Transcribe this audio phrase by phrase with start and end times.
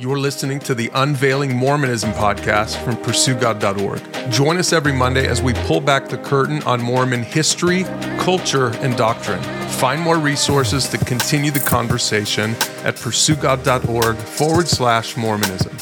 [0.00, 4.32] You're listening to the Unveiling Mormonism podcast from PursueGod.org.
[4.32, 7.84] Join us every Monday as we pull back the curtain on Mormon history,
[8.18, 9.42] culture, and doctrine.
[9.72, 12.52] Find more resources to continue the conversation
[12.82, 15.76] at PursueGod.org forward slash Mormonism.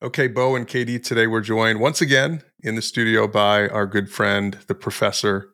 [0.00, 4.08] Okay, Bo and KD, today we're joined once again in the studio by our good
[4.08, 5.52] friend, the professor,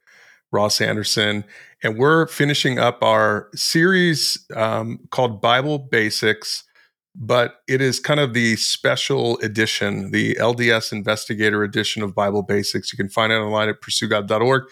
[0.53, 1.45] Ross Anderson
[1.83, 6.65] and we're finishing up our series um, called Bible Basics,
[7.15, 12.93] but it is kind of the special edition, the LDS Investigator edition of Bible Basics.
[12.93, 14.65] You can find it online at pursuegod.org.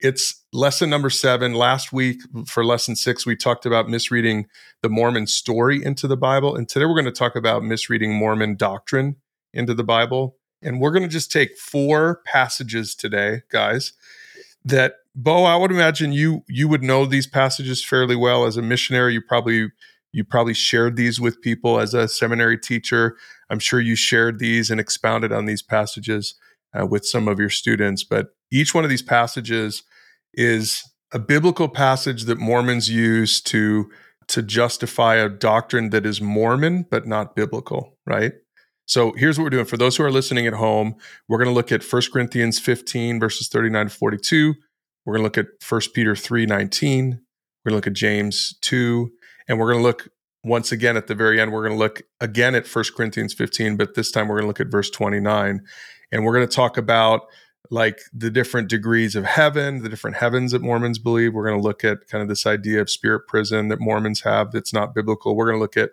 [0.00, 1.54] It's lesson number seven.
[1.54, 4.46] Last week for lesson six, we talked about misreading
[4.82, 6.56] the Mormon story into the Bible.
[6.56, 9.16] And today we're going to talk about misreading Mormon doctrine
[9.52, 10.36] into the Bible.
[10.62, 13.92] And we're going to just take four passages today, guys,
[14.64, 18.62] that Bo, I would imagine you you would know these passages fairly well as a
[18.62, 19.14] missionary.
[19.14, 19.72] You probably
[20.12, 23.16] you probably shared these with people as a seminary teacher.
[23.50, 26.36] I'm sure you shared these and expounded on these passages
[26.78, 28.04] uh, with some of your students.
[28.04, 29.82] But each one of these passages
[30.34, 33.90] is a biblical passage that Mormons use to
[34.28, 38.34] to justify a doctrine that is Mormon but not biblical, right?
[38.86, 39.64] So here's what we're doing.
[39.64, 40.94] For those who are listening at home,
[41.26, 44.54] we're going to look at 1 Corinthians 15, verses 39 to 42.
[45.08, 47.06] We're going to look at 1 Peter 3 19.
[47.64, 49.10] We're going to look at James 2.
[49.48, 50.08] And we're going to look
[50.44, 53.78] once again at the very end, we're going to look again at 1 Corinthians 15,
[53.78, 55.62] but this time we're going to look at verse 29.
[56.12, 57.22] And we're going to talk about
[57.70, 61.32] like the different degrees of heaven, the different heavens that Mormons believe.
[61.32, 64.52] We're going to look at kind of this idea of spirit prison that Mormons have
[64.52, 65.34] that's not biblical.
[65.34, 65.92] We're going to look at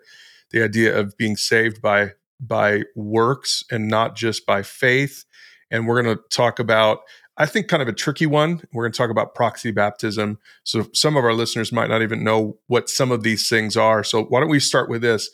[0.50, 5.24] the idea of being saved by by works and not just by faith.
[5.70, 7.00] And we're going to talk about
[7.38, 8.62] I think kind of a tricky one.
[8.72, 10.38] We're going to talk about proxy baptism.
[10.64, 14.02] So some of our listeners might not even know what some of these things are.
[14.02, 15.30] So why don't we start with this?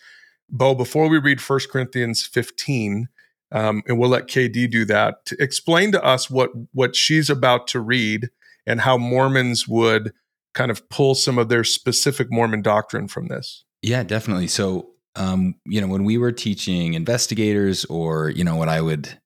[0.49, 3.09] Bo, before we read 1 Corinthians 15,
[3.53, 7.69] um, and we'll let KD do that, to explain to us what what she's about
[7.69, 8.31] to read
[8.67, 10.13] and how Mormons would
[10.55, 13.65] kind of pull some of their specific Mormon doctrine from this.
[13.83, 14.49] Yeah, definitely.
[14.49, 19.19] So, um, you know, when we were teaching investigators, or you know, what I would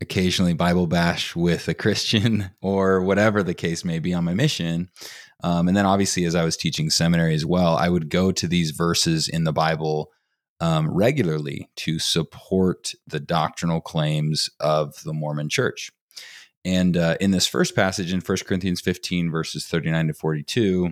[0.00, 4.88] occasionally Bible bash with a Christian or whatever the case may be on my mission.
[5.42, 8.46] Um, and then obviously, as I was teaching seminary as well, I would go to
[8.46, 10.10] these verses in the Bible
[10.60, 15.90] um, regularly to support the doctrinal claims of the Mormon church.
[16.64, 20.90] And uh, in this first passage in 1 Corinthians 15, verses 39 to 42,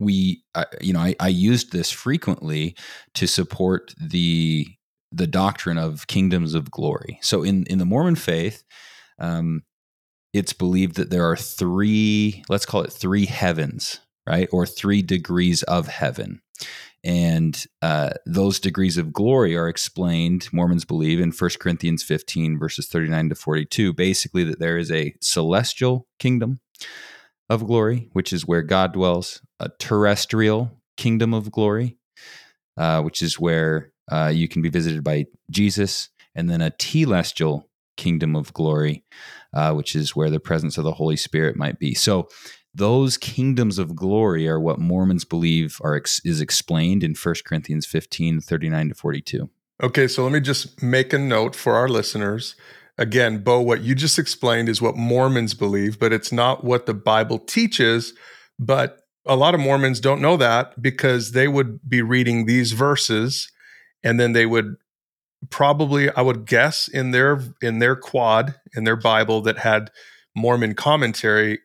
[0.00, 2.74] we, uh, you know, I, I used this frequently
[3.14, 4.66] to support the
[5.12, 7.18] the doctrine of kingdoms of glory.
[7.22, 8.64] So in in the Mormon faith,
[9.18, 9.62] um,
[10.32, 15.62] it's believed that there are three, let's call it three heavens, right, or three degrees
[15.64, 16.40] of heaven.
[17.04, 22.86] And uh, those degrees of glory are explained, Mormons believe, in 1 Corinthians 15, verses
[22.86, 23.92] 39 to 42.
[23.92, 26.60] Basically, that there is a celestial kingdom
[27.50, 31.98] of glory, which is where God dwells, a terrestrial kingdom of glory,
[32.76, 37.64] uh, which is where uh, you can be visited by Jesus, and then a telestial
[37.96, 39.04] kingdom of glory,
[39.54, 41.94] uh, which is where the presence of the Holy Spirit might be.
[41.94, 42.28] So,
[42.74, 47.84] those kingdoms of glory are what Mormons believe are ex- is explained in 1 Corinthians
[47.84, 49.50] 15, 39 to 42.
[49.82, 52.54] Okay, so let me just make a note for our listeners.
[52.96, 56.94] Again, Bo, what you just explained is what Mormons believe, but it's not what the
[56.94, 58.14] Bible teaches.
[58.58, 63.51] But a lot of Mormons don't know that because they would be reading these verses
[64.04, 64.76] and then they would
[65.50, 69.90] probably i would guess in their in their quad in their bible that had
[70.34, 71.58] mormon commentary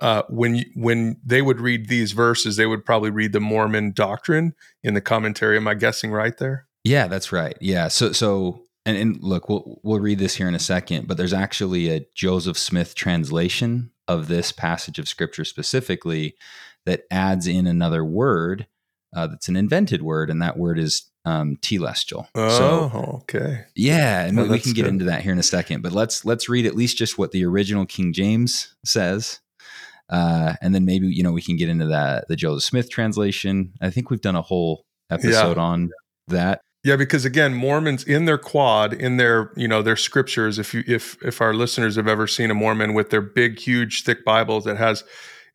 [0.00, 4.54] uh, when when they would read these verses they would probably read the mormon doctrine
[4.82, 5.56] in the commentary.
[5.56, 6.66] Am i guessing right there?
[6.84, 7.56] Yeah that's right.
[7.60, 11.16] Yeah so so and, and look we'll we'll read this here in a second but
[11.16, 16.36] there's actually a joseph smith translation of this passage of scripture specifically
[16.86, 18.66] that adds in another word
[19.14, 22.26] uh, that's an invented word and that word is um, telestial.
[22.34, 23.64] Oh, so, okay.
[23.74, 24.92] Yeah, and oh, we, we can get good.
[24.92, 25.82] into that here in a second.
[25.82, 29.40] But let's let's read at least just what the original King James says,
[30.08, 33.74] uh, and then maybe you know we can get into that the Joseph Smith translation.
[33.80, 35.62] I think we've done a whole episode yeah.
[35.62, 35.90] on
[36.28, 36.60] that.
[36.84, 40.58] Yeah, because again, Mormons in their quad, in their you know their scriptures.
[40.58, 44.04] If you if if our listeners have ever seen a Mormon with their big, huge,
[44.04, 45.04] thick Bibles that has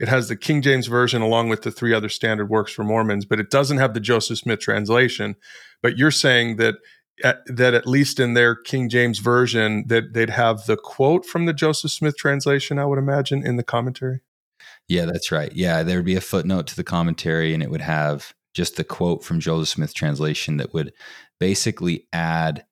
[0.04, 3.24] it has the King James version along with the three other standard works for Mormons,
[3.24, 5.38] but it doesn't have the Joseph Smith translation.
[5.82, 6.76] But you're saying that
[7.24, 11.46] at, that at least in their King James version that they'd have the quote from
[11.46, 14.20] the Joseph Smith translation, I would imagine, in the commentary.
[14.90, 15.54] Yeah, that's right.
[15.54, 18.84] Yeah, there would be a footnote to the commentary, and it would have just the
[18.84, 20.92] quote from Joseph Smith translation that would
[21.40, 22.66] basically add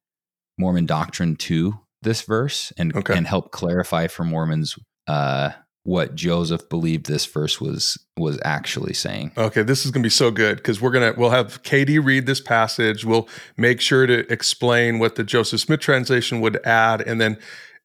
[0.58, 3.16] Mormon doctrine to this verse and okay.
[3.16, 4.78] and help clarify for Mormons
[5.08, 5.52] uh,
[5.84, 9.32] what Joseph believed this verse was was actually saying.
[9.38, 12.04] Okay, this is going to be so good because we're going to we'll have KD
[12.04, 13.04] read this passage.
[13.04, 17.38] We'll make sure to explain what the Joseph Smith translation would add and then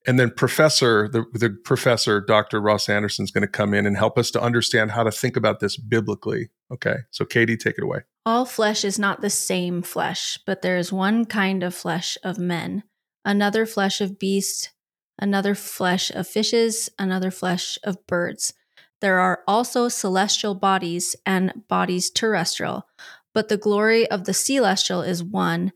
[0.06, 2.60] and then professor the, the professor Dr.
[2.60, 5.36] Ross Anderson is going to come in and help us to understand how to think
[5.36, 6.50] about this biblically.
[6.72, 6.96] Okay.
[7.10, 8.00] So KD, take it away.
[8.26, 12.38] All flesh is not the same flesh, but there is one kind of flesh of
[12.38, 12.82] men,
[13.24, 14.70] another flesh of beasts
[15.18, 18.52] another flesh of fishes, another flesh of birds.
[19.00, 22.86] There are also celestial bodies and bodies terrestrial,
[23.34, 25.72] but the glory of the celestial is one,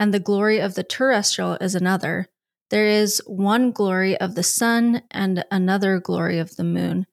[0.00, 2.28] and the glory of the terrestrial is another.
[2.70, 7.06] There is one glory of the sun, and another glory of the moon,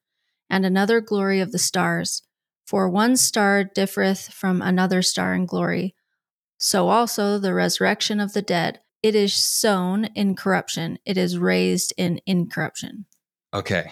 [0.50, 2.23] and another glory of the stars.
[2.65, 5.94] For one star differeth from another star in glory.
[6.57, 11.94] So also the resurrection of the dead it is sown in corruption, it is raised
[11.98, 13.06] in incorruption.
[13.53, 13.92] Okay.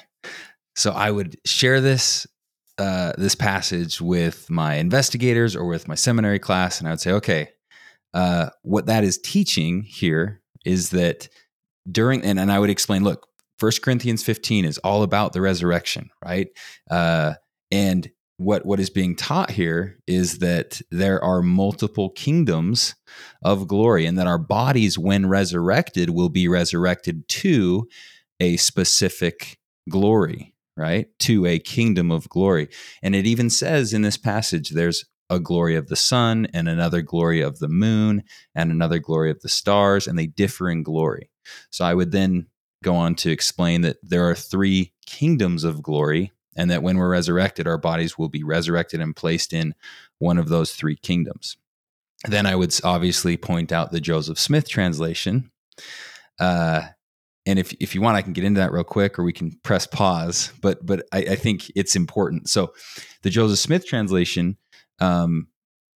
[0.76, 2.28] So I would share this
[2.78, 7.12] uh, this passage with my investigators or with my seminary class, and I would say,
[7.12, 7.50] okay,
[8.14, 11.28] uh, what that is teaching here is that
[11.92, 13.28] during, and, and I would explain, look,
[13.58, 16.48] First Corinthians 15 is all about the resurrection, right?
[16.90, 17.34] Uh,
[17.70, 18.10] and
[18.40, 22.96] what what is being taught here is that there are multiple kingdoms
[23.44, 27.88] of glory and that our bodies when resurrected will be resurrected to
[28.40, 29.60] a specific
[29.90, 31.08] glory right?
[31.20, 32.70] To a kingdom of glory.
[33.04, 37.02] And it even says in this passage there's a glory of the sun and another
[37.02, 38.24] glory of the moon
[38.56, 41.30] and another glory of the stars and they differ in glory.
[41.70, 42.48] So i would then
[42.82, 47.10] go on to explain that there are three kingdoms of glory and that when we're
[47.10, 49.74] resurrected, our bodies will be resurrected and placed in
[50.18, 51.56] one of those three kingdoms.
[52.28, 55.52] Then I would obviously point out the Joseph Smith translation.
[56.38, 56.82] Uh,
[57.46, 59.58] and if, if you want, I can get into that real quick, or we can
[59.64, 60.52] press pause.
[60.62, 62.50] But but I, I think it's important.
[62.50, 62.74] So,
[63.22, 64.58] the Joseph Smith translation,
[65.00, 65.48] um,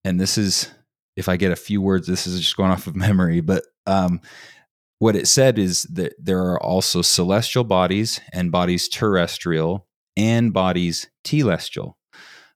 [0.06, 0.72] and this is
[1.18, 3.42] if I get a few words, this is just going off of memory.
[3.42, 4.22] But um,
[5.00, 11.10] what it said is that there are also celestial bodies and bodies terrestrial and bodies
[11.24, 11.94] telestial.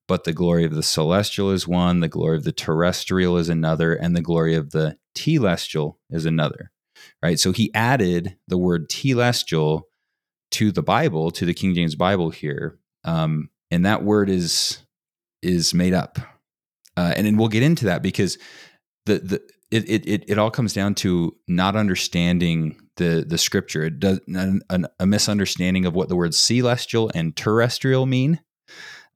[0.07, 3.93] But the glory of the celestial is one, the glory of the terrestrial is another,
[3.93, 6.71] and the glory of the telestial is another.
[7.21, 7.39] Right?
[7.39, 9.83] So he added the word telestial
[10.51, 12.79] to the Bible, to the King James Bible here.
[13.03, 14.79] Um, and that word is
[15.41, 16.17] is made up.
[16.95, 18.37] Uh, and, and we'll get into that because
[19.05, 19.41] the the
[19.71, 23.83] it, it it all comes down to not understanding the the scripture.
[23.83, 28.39] It does an, an, a misunderstanding of what the words celestial and terrestrial mean,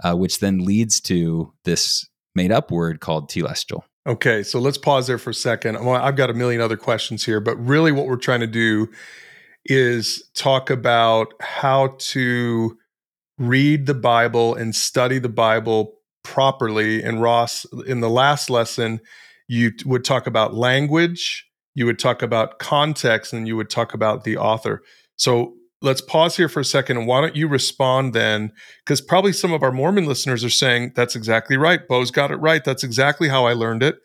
[0.03, 3.83] uh, which then leads to this made up word called telestial.
[4.07, 5.77] Okay, so let's pause there for a second.
[5.77, 8.89] I've got a million other questions here, but really, what we're trying to do
[9.65, 12.77] is talk about how to
[13.37, 17.03] read the Bible and study the Bible properly.
[17.03, 19.01] And Ross, in the last lesson,
[19.51, 21.45] you would talk about language,
[21.75, 24.81] you would talk about context, and you would talk about the author.
[25.17, 26.97] So let's pause here for a second.
[26.97, 28.53] And why don't you respond then?
[28.85, 31.85] Because probably some of our Mormon listeners are saying, that's exactly right.
[31.85, 32.63] Bo's got it right.
[32.63, 33.97] That's exactly how I learned it.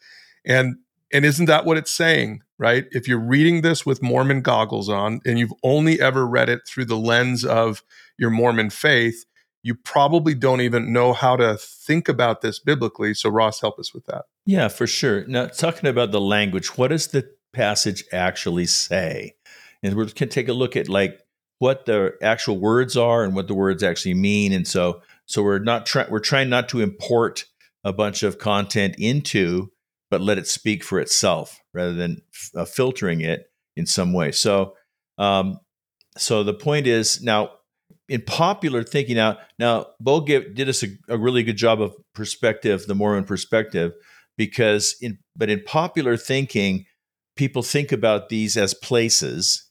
[0.45, 0.79] And
[1.13, 2.87] and isn't that what it's saying, right?
[2.91, 6.87] If you're reading this with Mormon goggles on and you've only ever read it through
[6.87, 7.85] the lens of
[8.19, 9.25] your Mormon faith,
[9.67, 13.13] you probably don't even know how to think about this biblically.
[13.15, 14.27] So, Ross, help us with that.
[14.45, 15.27] Yeah, for sure.
[15.27, 19.35] Now, talking about the language, what does the passage actually say?
[19.83, 21.19] And we can take a look at like
[21.59, 24.53] what the actual words are and what the words actually mean.
[24.53, 26.13] And so, so we're not trying.
[26.13, 27.47] We're trying not to import
[27.83, 29.73] a bunch of content into,
[30.13, 34.31] but let it speak for itself rather than f- uh, filtering it in some way.
[34.31, 34.77] So,
[35.19, 35.59] um,
[36.17, 37.51] so the point is now
[38.09, 42.87] in popular thinking now now Bo did us a, a, really good job of perspective
[42.87, 43.93] the Mormon perspective
[44.37, 46.87] because in but in popular thinking
[47.37, 49.71] people think about these as places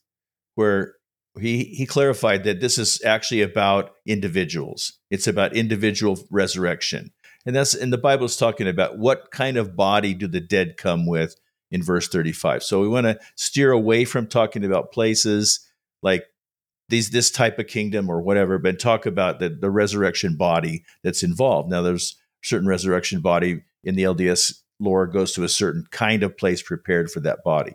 [0.54, 0.94] where
[1.38, 4.98] he he clarified that this is actually about individuals.
[5.10, 7.10] It's about individual resurrection.
[7.44, 10.76] And that's and the bible is talking about what kind of body do the dead
[10.76, 11.36] come with
[11.70, 15.60] in verse 35 so we want to steer away from talking about places
[16.02, 16.24] like
[16.88, 21.22] these this type of kingdom or whatever, but talk about the, the resurrection body that's
[21.22, 21.70] involved.
[21.70, 26.36] Now there's certain resurrection body in the LDS lore goes to a certain kind of
[26.36, 27.72] place prepared for that body.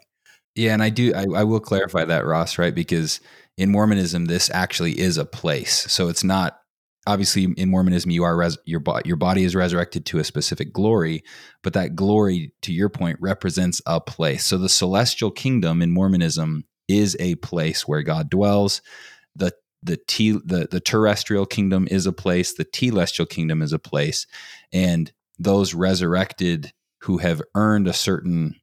[0.55, 2.75] Yeah, and I do I, I will clarify that, Ross, right?
[2.75, 3.19] Because
[3.57, 5.91] in Mormonism, this actually is a place.
[5.91, 6.59] So it's not
[7.07, 11.23] obviously in Mormonism you are res- your your body is resurrected to a specific glory,
[11.63, 14.45] but that glory to your point represents a place.
[14.45, 18.81] So the celestial kingdom in Mormonism is a place where God dwells.
[19.35, 23.79] The the t the, the terrestrial kingdom is a place, the telestial kingdom is a
[23.79, 24.27] place,
[24.71, 26.71] and those resurrected
[27.01, 28.55] who have earned a certain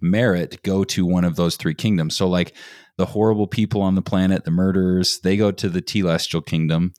[0.00, 2.14] merit go to one of those three kingdoms.
[2.14, 2.54] So like
[2.98, 6.92] the horrible people on the planet, the murderers, they go to the telestial kingdom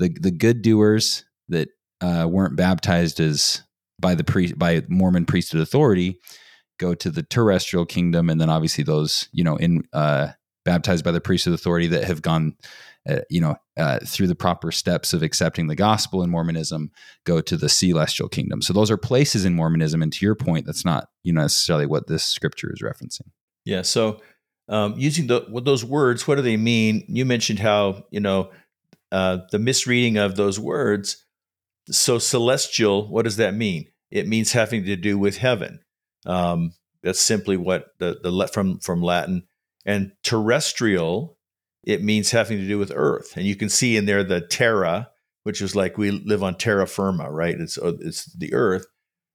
[0.00, 1.68] the the good doers that
[2.00, 3.62] uh, weren't baptized as
[4.00, 6.18] by the pre by Mormon priesthood authority
[6.80, 10.28] go to the terrestrial kingdom, and then obviously those you know in uh,
[10.64, 12.56] baptized by the priesthood authority that have gone
[13.08, 16.90] uh, you know uh, through the proper steps of accepting the gospel in Mormonism
[17.24, 18.62] go to the celestial kingdom.
[18.62, 21.86] So those are places in Mormonism, and to your point, that's not you know necessarily
[21.86, 23.28] what this scripture is referencing.
[23.64, 23.82] Yeah.
[23.82, 24.20] So
[24.68, 27.04] um, using the, those words, what do they mean?
[27.08, 28.50] You mentioned how you know
[29.12, 31.24] uh, the misreading of those words.
[31.90, 33.86] So celestial, what does that mean?
[34.10, 35.80] It means having to do with heaven.
[36.26, 36.72] Um,
[37.02, 39.44] that's simply what the the from from Latin.
[39.86, 41.38] And terrestrial,
[41.84, 43.36] it means having to do with earth.
[43.36, 45.10] And you can see in there the terra,
[45.44, 47.58] which is like we live on terra firma, right?
[47.58, 48.86] It's uh, it's the earth.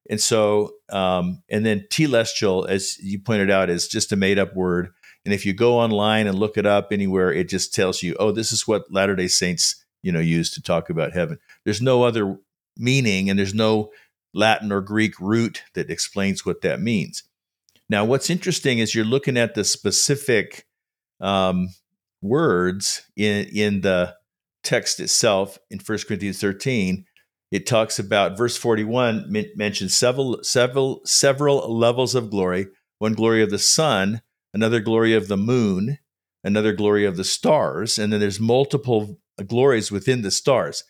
[0.08, 4.54] And so, um, and then telestial, as you pointed out, is just a made up
[4.54, 4.90] word
[5.26, 8.30] and if you go online and look it up anywhere, it just tells you, oh,
[8.30, 11.40] this is what Latter day Saints, you know, use to talk about heaven.
[11.64, 12.38] There's no other
[12.76, 13.90] meaning and there's no
[14.36, 17.22] Latin or Greek root that explains what that means.
[17.88, 20.66] Now, what's interesting is you're looking at the specific
[21.20, 21.70] um,
[22.20, 24.14] words in, in the
[24.62, 27.04] text itself in 1 Corinthians 13.
[27.52, 32.66] It talks about verse 41 mentions several several several levels of glory.
[32.98, 34.20] One glory of the sun,
[34.52, 35.98] another glory of the moon,
[36.42, 40.82] another glory of the stars, and then there's multiple glories within the stars.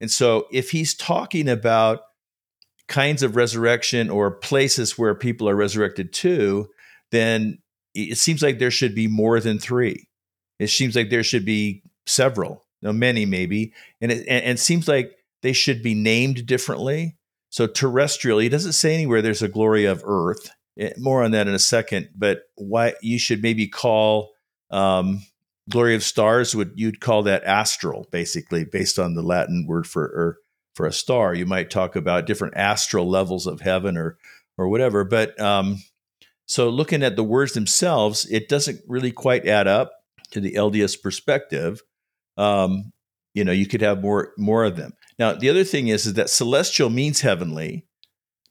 [0.00, 2.00] And so if he's talking about
[2.90, 6.68] kinds of resurrection or places where people are resurrected to,
[7.12, 7.58] then
[7.94, 10.08] it seems like there should be more than three.
[10.58, 14.60] It seems like there should be several, know, many maybe, and it and, and it
[14.60, 17.16] seems like they should be named differently.
[17.48, 20.50] So terrestrially, he doesn't say anywhere there's a glory of earth.
[20.78, 22.10] Eh, more on that in a second.
[22.14, 24.32] But why you should maybe call
[24.70, 25.22] um,
[25.68, 30.04] glory of stars would you'd call that astral, basically, based on the Latin word for
[30.04, 30.38] or
[30.74, 31.34] for a star.
[31.34, 34.18] You might talk about different astral levels of heaven or
[34.56, 35.04] or whatever.
[35.04, 35.78] But um,
[36.46, 39.92] so looking at the words themselves, it doesn't really quite add up
[40.32, 41.80] to the LDS perspective.
[42.36, 42.92] Um,
[43.34, 44.92] you know, you could have more more of them.
[45.18, 47.86] Now, the other thing is, is that celestial means heavenly,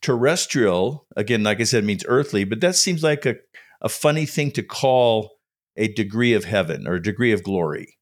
[0.01, 3.35] terrestrial, again, like I said, means earthly, but that seems like a,
[3.81, 5.31] a funny thing to call
[5.75, 7.97] a degree of heaven or a degree of glory,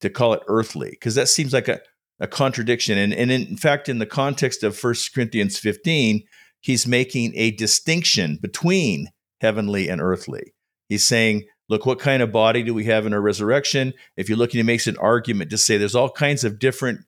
[0.00, 1.80] to call it earthly, because that seems like a,
[2.20, 2.98] a contradiction.
[2.98, 6.22] And, and in fact, in the context of 1 Corinthians 15,
[6.60, 9.08] he's making a distinction between
[9.40, 10.54] heavenly and earthly.
[10.88, 13.92] He's saying, look, what kind of body do we have in our resurrection?
[14.16, 17.00] If you're looking, he makes an argument to say there's all kinds of different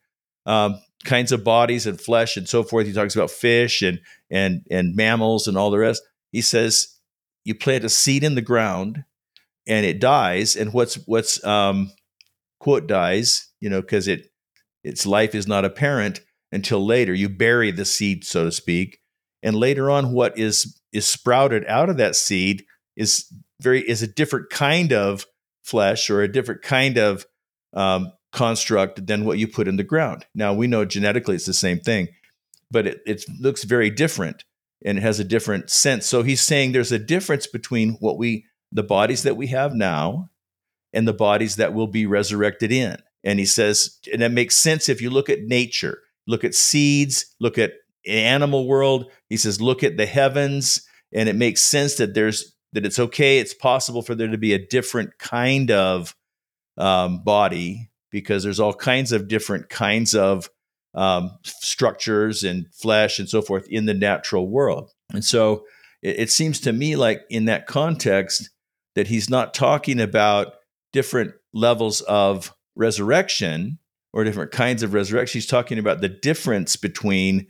[0.45, 2.87] um, kinds of bodies and flesh and so forth.
[2.87, 6.03] He talks about fish and and and mammals and all the rest.
[6.33, 6.97] He says
[7.45, 9.05] you plant a seed in the ground
[9.67, 11.93] and it dies, and what's what's um,
[12.61, 14.31] quote dies, you know, because it
[14.87, 16.21] its life is not apparent
[16.53, 17.13] until later.
[17.13, 19.01] You bury the seed, so to speak,
[19.43, 22.65] and later on, what is is sprouted out of that seed
[22.97, 23.27] is
[23.61, 25.27] very is a different kind of
[25.63, 27.27] flesh or a different kind of
[27.75, 30.25] um, construct than what you put in the ground.
[30.35, 32.09] Now we know genetically it's the same thing,
[32.71, 34.45] but it, it looks very different
[34.85, 36.07] and it has a different sense.
[36.07, 40.31] So he's saying there's a difference between what we the bodies that we have now
[40.93, 42.97] and the bodies that will be resurrected in.
[43.27, 47.35] And he says, and that makes sense if you look at nature, look at seeds,
[47.41, 47.73] look at
[48.07, 49.11] animal world.
[49.29, 53.39] He says, look at the heavens, and it makes sense that there's that it's okay,
[53.39, 56.15] it's possible for there to be a different kind of
[56.79, 60.49] um, body because there's all kinds of different kinds of
[60.95, 64.93] um, structures and flesh and so forth in the natural world.
[65.13, 65.65] And so
[66.03, 68.51] it, it seems to me like in that context
[68.95, 70.55] that he's not talking about
[70.93, 73.79] different levels of resurrection
[74.13, 75.39] or different kinds of resurrection.
[75.39, 77.49] He's talking about the difference between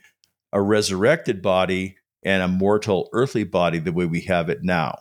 [0.52, 5.00] a resurrected body and a mortal earthly body the way we have it now.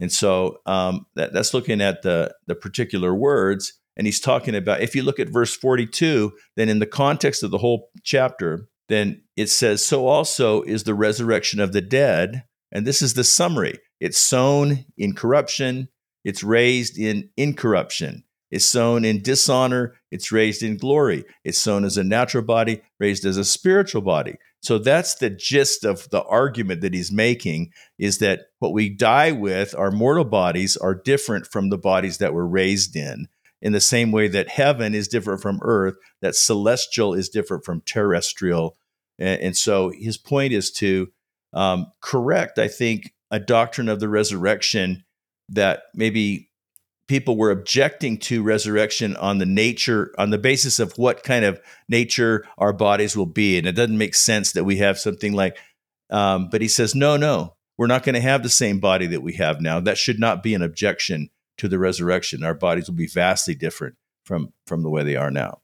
[0.00, 4.80] And so um, that, that's looking at the, the particular words and he's talking about
[4.80, 9.22] if you look at verse 42 then in the context of the whole chapter then
[9.36, 13.78] it says so also is the resurrection of the dead and this is the summary
[14.00, 15.88] it's sown in corruption
[16.24, 21.24] it's raised in incorruption It's sown in dishonor, it's raised in glory.
[21.44, 24.36] It's sown as a natural body, raised as a spiritual body.
[24.60, 29.32] So that's the gist of the argument that he's making is that what we die
[29.32, 33.28] with, our mortal bodies, are different from the bodies that we're raised in.
[33.60, 37.82] In the same way that heaven is different from earth, that celestial is different from
[37.82, 38.76] terrestrial.
[39.18, 41.08] And, so his point is to
[41.52, 45.04] um, correct, I think, a doctrine of the resurrection
[45.48, 46.47] that maybe
[47.08, 51.60] people were objecting to resurrection on the nature on the basis of what kind of
[51.88, 53.58] nature our bodies will be.
[53.58, 55.58] And it doesn't make sense that we have something like
[56.10, 59.22] um, but he says no no we're not going to have the same body that
[59.22, 59.80] we have now.
[59.80, 62.42] That should not be an objection to the resurrection.
[62.42, 65.60] Our bodies will be vastly different from from the way they are now.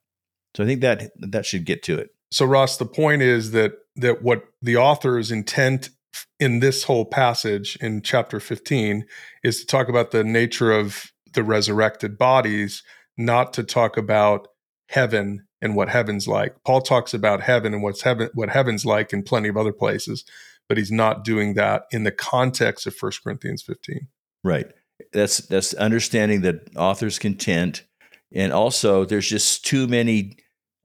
[0.57, 2.11] So i think that that should get to it.
[2.31, 5.91] So ross the point is that that what the author's intent
[6.39, 9.05] in this whole passage in chapter 15
[9.43, 12.83] is to talk about the nature of the resurrected bodies,
[13.17, 14.49] not to talk about
[14.89, 16.55] heaven and what heaven's like.
[16.65, 20.25] Paul talks about heaven and what's heaven what heaven's like in plenty of other places,
[20.69, 24.09] but he's not doing that in the context of 1 Corinthians 15.
[24.43, 24.67] Right.
[25.13, 27.85] That's that's understanding that author's content
[28.33, 30.37] and also there's just too many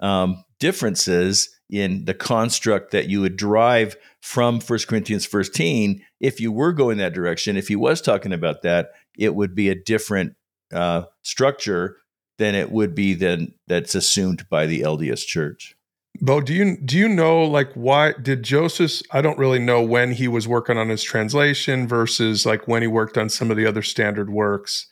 [0.02, 6.52] um, differences in the construct that you would derive from 1 Corinthians 15 if you
[6.52, 10.34] were going that direction if he was talking about that it would be a different
[10.74, 11.98] uh, structure
[12.38, 15.76] than it would be then that's assumed by the LDS Church.
[16.22, 19.02] Bo, do you do you know like why did Joseph?
[19.12, 22.88] I don't really know when he was working on his translation versus like when he
[22.88, 24.88] worked on some of the other standard works.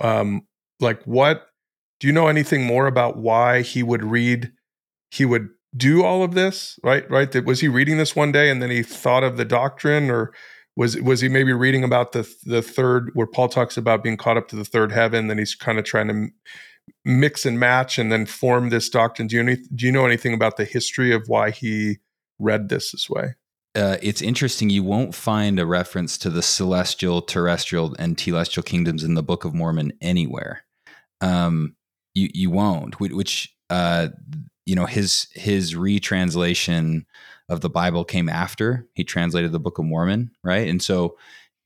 [0.00, 0.46] Um,
[0.80, 1.48] like what?
[2.00, 4.52] Do you know anything more about why he would read?
[5.10, 7.08] He would do all of this, right?
[7.10, 7.44] Right?
[7.44, 10.32] Was he reading this one day and then he thought of the doctrine, or
[10.76, 14.36] was was he maybe reading about the the third where Paul talks about being caught
[14.36, 15.28] up to the third heaven?
[15.28, 16.28] Then he's kind of trying to
[17.04, 19.28] mix and match and then form this doctrine.
[19.28, 21.98] Do you any, do you know anything about the history of why he
[22.38, 23.34] read this this way?
[23.74, 24.70] Uh, it's interesting.
[24.70, 29.44] You won't find a reference to the celestial, terrestrial, and telestial kingdoms in the Book
[29.44, 30.64] of Mormon anywhere.
[31.20, 31.74] Um,
[32.14, 33.00] you you won't.
[33.00, 34.08] Which uh,
[34.66, 37.06] you know his his retranslation
[37.48, 40.68] of the Bible came after he translated the Book of Mormon, right?
[40.68, 41.16] And so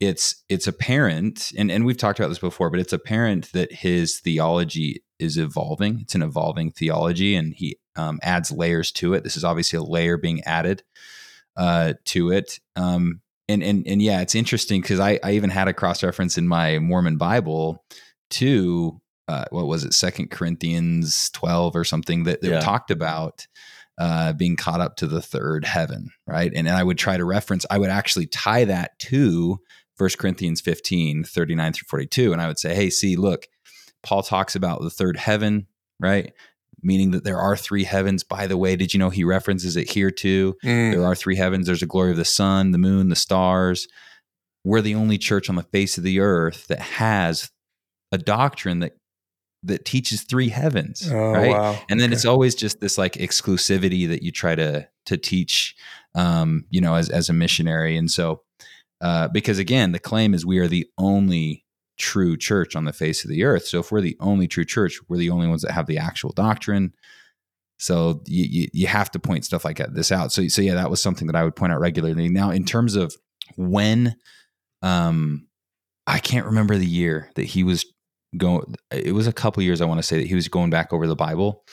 [0.01, 4.21] it's it's apparent, and, and we've talked about this before, but it's apparent that his
[4.21, 6.01] theology is evolving.
[6.01, 9.25] It's an evolving theology, and he um, adds layers to it.
[9.25, 10.85] This is obviously a layer being added
[11.57, 12.61] uh, to it.
[12.77, 16.39] Um, and and and yeah, it's interesting because I, I even had a cross reference
[16.39, 17.85] in my Mormon Bible
[18.31, 22.61] to uh, what was it, Second Corinthians twelve or something that, that yeah.
[22.61, 23.47] talked about
[23.99, 26.53] uh, being caught up to the third heaven, right?
[26.55, 29.59] And, and I would try to reference, I would actually tie that to
[29.99, 32.33] 1 Corinthians 15, 39 through 42.
[32.33, 33.49] And I would say, hey, see, look,
[34.05, 35.67] Paul talks about the third heaven,
[35.99, 36.33] right?
[36.81, 38.23] Meaning that there are three heavens.
[38.23, 40.55] By the way, did you know he references it here too?
[40.65, 40.93] Mm.
[40.93, 41.67] There are three heavens.
[41.67, 43.89] There's a glory of the sun, the moon, the stars.
[44.65, 47.51] We're the only church on the face of the earth that has
[48.13, 48.98] a doctrine that
[49.65, 51.51] that teaches three heavens oh, right?
[51.51, 51.79] wow.
[51.91, 52.15] and then okay.
[52.15, 55.75] it's always just this like exclusivity that you try to to teach
[56.15, 57.97] um you know as as a missionary.
[57.97, 58.43] And so
[59.01, 61.65] uh because again the claim is we are the only
[61.99, 63.67] true church on the face of the earth.
[63.67, 66.31] So if we're the only true church we're the only ones that have the actual
[66.31, 66.95] doctrine.
[67.81, 70.33] So you, you, you have to point stuff like this out.
[70.33, 72.29] So so yeah that was something that i would point out regularly.
[72.29, 73.17] Now in terms of
[73.57, 74.15] when
[74.83, 75.49] um
[76.07, 77.85] i can't remember the year that he was
[78.37, 80.93] go it was a couple years i want to say that he was going back
[80.93, 81.65] over the bible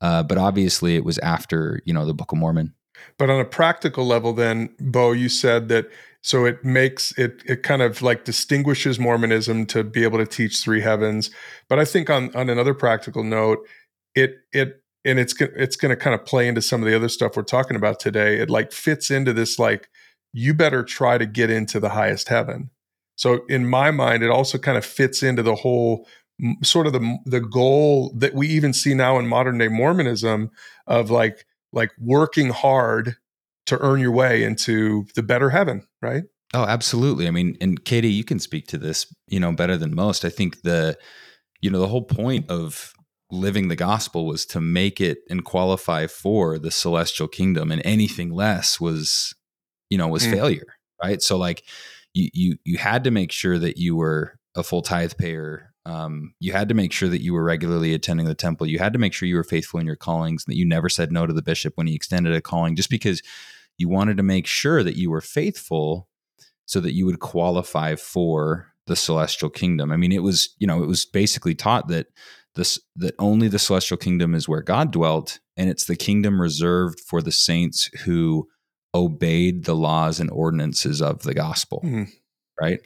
[0.00, 2.74] uh, but obviously it was after you know the book of mormon.
[3.18, 5.90] But on a practical level then bo you said that
[6.22, 10.58] so it makes it it kind of like distinguishes mormonism to be able to teach
[10.58, 11.30] three heavens.
[11.68, 13.66] But i think on on another practical note
[14.14, 17.08] it it and it's it's going to kind of play into some of the other
[17.08, 19.88] stuff we're talking about today it like fits into this like
[20.32, 22.70] you better try to get into the highest heaven
[23.16, 26.06] so in my mind, it also kind of fits into the whole
[26.62, 30.50] sort of the the goal that we even see now in modern day Mormonism
[30.86, 33.16] of like like working hard
[33.66, 36.24] to earn your way into the better heaven, right?
[36.54, 37.26] Oh, absolutely.
[37.26, 40.24] I mean, and KD, you can speak to this, you know, better than most.
[40.24, 40.96] I think the
[41.62, 42.92] you know, the whole point of
[43.30, 48.30] living the gospel was to make it and qualify for the celestial kingdom and anything
[48.30, 49.34] less was
[49.90, 50.32] you know, was mm.
[50.32, 51.22] failure, right?
[51.22, 51.62] So like
[52.16, 55.72] you you you had to make sure that you were a full tithe payer.
[55.84, 58.66] Um, you had to make sure that you were regularly attending the temple.
[58.66, 60.88] You had to make sure you were faithful in your callings, and that you never
[60.88, 63.22] said no to the bishop when he extended a calling, just because
[63.78, 66.08] you wanted to make sure that you were faithful,
[66.64, 69.92] so that you would qualify for the celestial kingdom.
[69.92, 72.06] I mean, it was you know it was basically taught that
[72.54, 76.98] this that only the celestial kingdom is where God dwelt, and it's the kingdom reserved
[76.98, 78.48] for the saints who
[78.94, 81.80] obeyed the laws and ordinances of the gospel.
[81.84, 82.08] Mhm.
[82.60, 82.80] Right?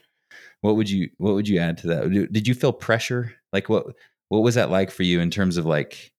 [0.62, 2.10] What would you what would you add to that?
[2.10, 3.32] Did- Did you feel pressure?
[3.52, 3.86] Like what
[4.28, 6.12] what was that like for you in terms of like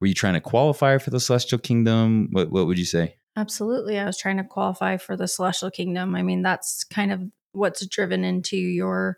[0.00, 2.28] were you trying to qualify for the celestial kingdom?
[2.32, 3.16] What what would you say?
[3.36, 3.98] Absolutely.
[3.98, 6.14] I was trying to qualify for the celestial kingdom.
[6.16, 9.16] I mean, that's kind of what's driven into your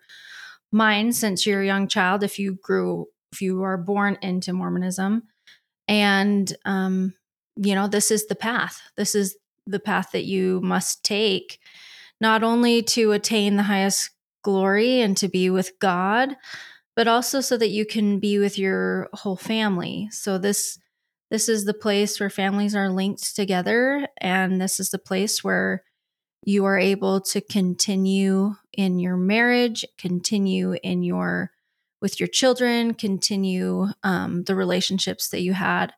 [0.73, 5.23] mind since you're a young child if you grew if you are born into Mormonism.
[5.89, 7.15] And um
[7.57, 8.81] you know, this is the path.
[8.97, 11.59] This is the path that you must take
[12.21, 14.11] not only to attain the highest
[14.43, 16.37] glory and to be with God,
[16.97, 20.09] but also so that you can be with your whole family.
[20.13, 20.79] So this
[21.31, 25.85] this is the place where families are linked together and this is the place where
[26.45, 31.53] you are able to continue in your marriage continue in your
[32.01, 35.93] with your children continue um, the relationships that you had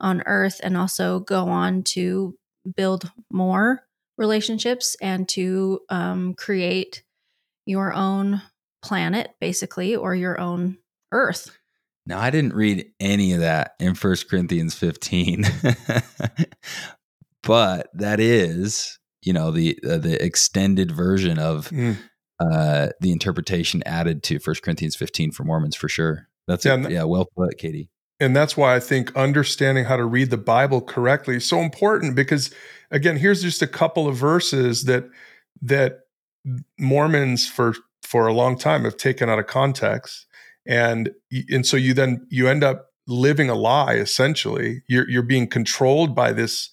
[0.00, 2.36] on earth and also go on to
[2.76, 3.82] build more
[4.18, 7.02] relationships and to um, create
[7.66, 8.42] your own
[8.82, 10.76] planet basically or your own
[11.12, 11.56] earth
[12.06, 15.44] Now, I didn't read any of that in First Corinthians 15,
[17.42, 21.96] but that is, you know, the uh, the extended version of Mm.
[22.40, 26.28] uh, the interpretation added to First Corinthians 15 for Mormons for sure.
[26.48, 27.88] That's Yeah, yeah, and- yeah well put, KD.
[28.20, 32.14] And that's why I think understanding how to read the Bible correctly is so important
[32.14, 32.54] because
[32.90, 35.08] again, here's just a couple of verses that
[35.62, 36.00] that
[36.78, 40.26] Mormons for for a long time have taken out of context.
[40.66, 41.10] And
[41.50, 44.82] and so you then you end up living a lie essentially.
[44.88, 46.70] You're you're being controlled by this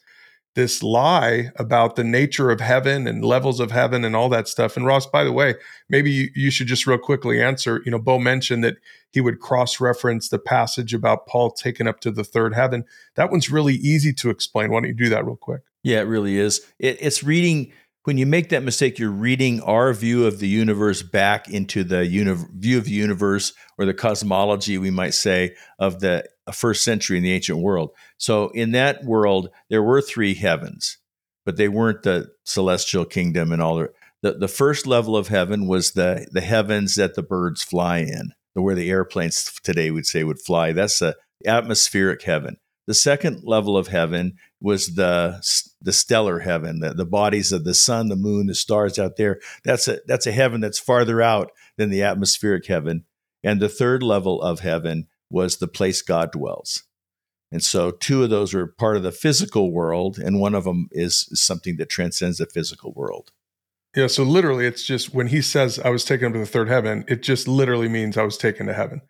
[0.59, 4.75] this lie about the nature of heaven and levels of heaven and all that stuff.
[4.75, 5.55] And Ross, by the way,
[5.87, 7.81] maybe you, you should just real quickly answer.
[7.85, 8.75] You know, Bo mentioned that
[9.11, 12.83] he would cross reference the passage about Paul taken up to the third heaven.
[13.15, 14.69] That one's really easy to explain.
[14.69, 15.61] Why don't you do that real quick?
[15.81, 16.59] Yeah, it really is.
[16.77, 17.71] It, it's reading.
[18.03, 22.03] When you make that mistake, you're reading our view of the universe back into the
[22.53, 27.23] view of the universe or the cosmology, we might say, of the first century in
[27.23, 27.91] the ancient world.
[28.17, 30.97] So, in that world, there were three heavens,
[31.45, 33.89] but they weren't the celestial kingdom and all the
[34.21, 38.33] the, the first level of heaven was the the heavens that the birds fly in,
[38.53, 40.71] where the airplanes today would say would fly.
[40.73, 42.57] That's a atmospheric heaven.
[42.87, 45.41] The second level of heaven was the
[45.81, 49.39] the stellar heaven, the, the bodies of the sun, the moon, the stars out there.
[49.63, 53.05] That's a that's a heaven that's farther out than the atmospheric heaven.
[53.41, 56.83] And the third level of heaven was the place God dwells.
[57.51, 60.87] And so two of those are part of the physical world, and one of them
[60.91, 63.31] is something that transcends the physical world.
[63.95, 66.69] Yeah, so literally, it's just when he says I was taken up to the third
[66.69, 69.01] heaven, it just literally means I was taken to heaven.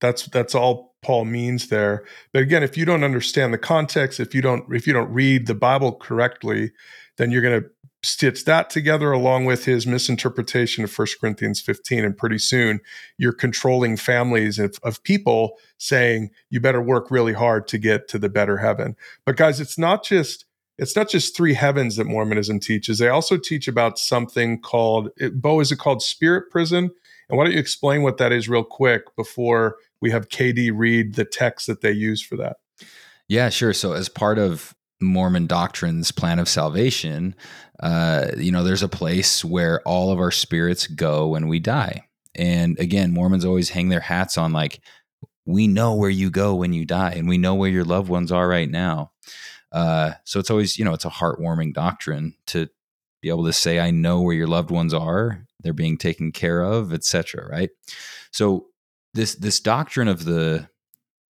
[0.00, 2.04] That's that's all Paul means there.
[2.34, 5.46] But again, if you don't understand the context, if you don't if you don't read
[5.46, 6.72] the Bible correctly,
[7.16, 7.70] then you're going to
[8.02, 12.80] stitch that together along with his misinterpretation of 1 Corinthians 15 and pretty soon
[13.18, 18.18] you're controlling families of, of people saying you better work really hard to get to
[18.18, 18.96] the better heaven.
[19.24, 20.44] But guys, it's not just
[20.78, 22.98] it's not just three heavens that Mormonism teaches.
[22.98, 26.90] They also teach about something called, Bo, is it called spirit prison?
[27.28, 31.14] And why don't you explain what that is real quick before we have KD read
[31.14, 32.58] the text that they use for that?
[33.26, 33.72] Yeah, sure.
[33.72, 37.34] So, as part of Mormon doctrine's plan of salvation,
[37.80, 42.02] uh, you know, there's a place where all of our spirits go when we die.
[42.34, 44.80] And again, Mormons always hang their hats on like,
[45.44, 48.32] we know where you go when you die, and we know where your loved ones
[48.32, 49.12] are right now.
[49.70, 52.68] Uh, so it's always, you know, it's a heartwarming doctrine to
[53.22, 56.62] be able to say, I know where your loved ones are, they're being taken care
[56.62, 57.46] of, etc.
[57.48, 57.70] Right.
[58.32, 58.66] So
[59.14, 60.68] this this doctrine of the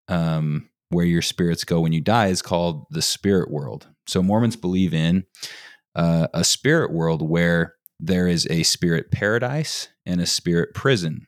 [0.09, 3.89] um, where your spirits go when you die is called the spirit world.
[4.07, 5.25] So Mormons believe in
[5.95, 11.27] uh, a spirit world where there is a spirit paradise and a spirit prison.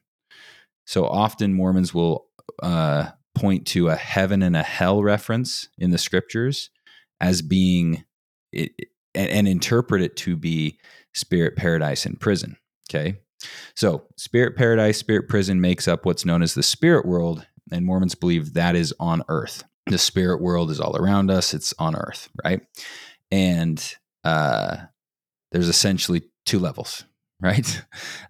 [0.87, 2.27] So often Mormons will
[2.62, 6.71] uh, point to a heaven and a hell reference in the scriptures
[7.21, 8.05] as being
[8.53, 8.73] it,
[9.14, 10.79] and, and interpret it to be
[11.14, 12.57] spirit paradise and prison.
[12.90, 13.18] Okay.
[13.77, 18.14] So, spirit paradise, spirit prison makes up what's known as the spirit world, and Mormons
[18.14, 19.64] believe that is on earth.
[19.87, 22.61] The spirit world is all around us, it's on earth, right?
[23.31, 23.83] And
[24.24, 24.76] uh,
[25.52, 27.04] there's essentially two levels,
[27.40, 27.83] right?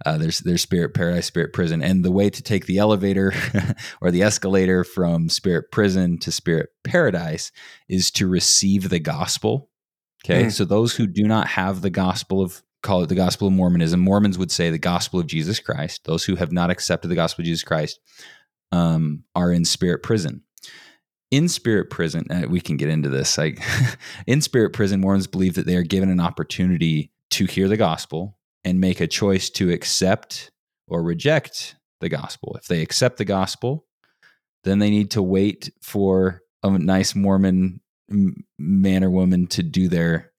[0.06, 3.32] Uh, there's there's spirit paradise, spirit prison, and the way to take the elevator
[4.00, 7.50] or the escalator from spirit prison to spirit paradise
[7.88, 9.70] is to receive the gospel.
[10.24, 10.52] Okay, Mm.
[10.52, 13.98] so those who do not have the gospel of call it the gospel of Mormonism,
[13.98, 16.04] Mormons would say the gospel of Jesus Christ.
[16.04, 17.98] Those who have not accepted the gospel of Jesus Christ
[18.72, 20.42] um, are in spirit prison.
[21.30, 23.36] In spirit prison, uh, we can get into this.
[23.36, 23.62] Like
[24.26, 28.38] in spirit prison, Mormons believe that they are given an opportunity to hear the gospel
[28.64, 30.50] and make a choice to accept
[30.86, 32.56] or reject the gospel.
[32.58, 33.86] If they accept the gospel,
[34.64, 37.80] then they need to wait for a nice Mormon
[38.58, 40.32] man or woman to do their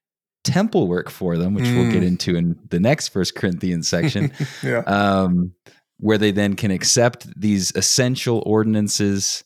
[0.43, 1.75] temple work for them, which mm.
[1.75, 2.07] we'll get mm.
[2.07, 4.31] into in the next First Corinthians section.
[4.63, 4.79] yeah.
[4.79, 5.53] Um,
[5.99, 9.43] where they then can accept these essential ordinances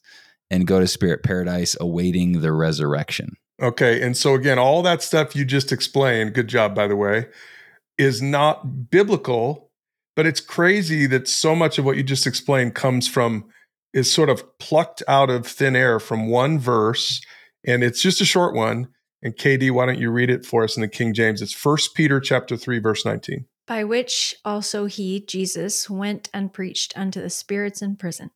[0.50, 3.36] and go to spirit paradise awaiting the resurrection.
[3.62, 4.02] Okay.
[4.02, 7.28] And so, again, all that stuff you just explained, good job, by the way,
[7.98, 9.72] is not biblical,
[10.16, 13.46] but it's crazy that so much of what you just explained comes from,
[13.94, 17.22] is sort of plucked out of thin air from one verse.
[17.66, 18.90] And it's just a short one.
[19.22, 21.42] And KD, why don't you read it for us in the King James?
[21.42, 23.46] It's First Peter chapter 3, verse 19.
[23.66, 28.32] By which also he, Jesus, went and preached unto the spirits in prison.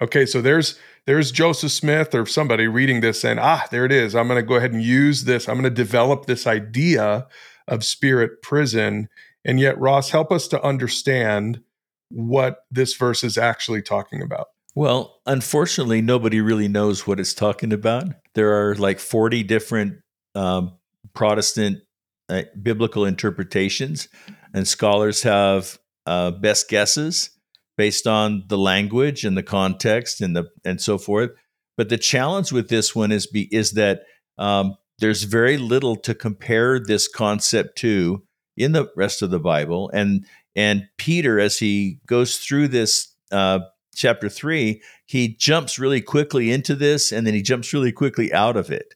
[0.00, 4.14] Okay, so there's there's Joseph Smith or somebody reading this saying ah, there it is.
[4.14, 5.48] I'm going to go ahead and use this.
[5.48, 7.26] I'm going to develop this idea
[7.66, 9.08] of spirit prison.
[9.44, 11.62] And yet, Ross, help us to understand
[12.10, 14.48] what this verse is actually talking about.
[14.74, 18.06] Well, unfortunately, nobody really knows what it's talking about.
[18.34, 20.00] There are like 40 different
[20.34, 20.74] um,
[21.14, 21.80] Protestant
[22.28, 24.08] uh, biblical interpretations,
[24.54, 27.30] and scholars have uh, best guesses
[27.76, 31.30] based on the language and the context and the and so forth.
[31.76, 34.02] But the challenge with this one is be is that
[34.36, 38.24] um, there's very little to compare this concept to
[38.56, 43.60] in the rest of the Bible, and and Peter, as he goes through this uh,
[43.94, 48.56] chapter three, he jumps really quickly into this, and then he jumps really quickly out
[48.56, 48.94] of it,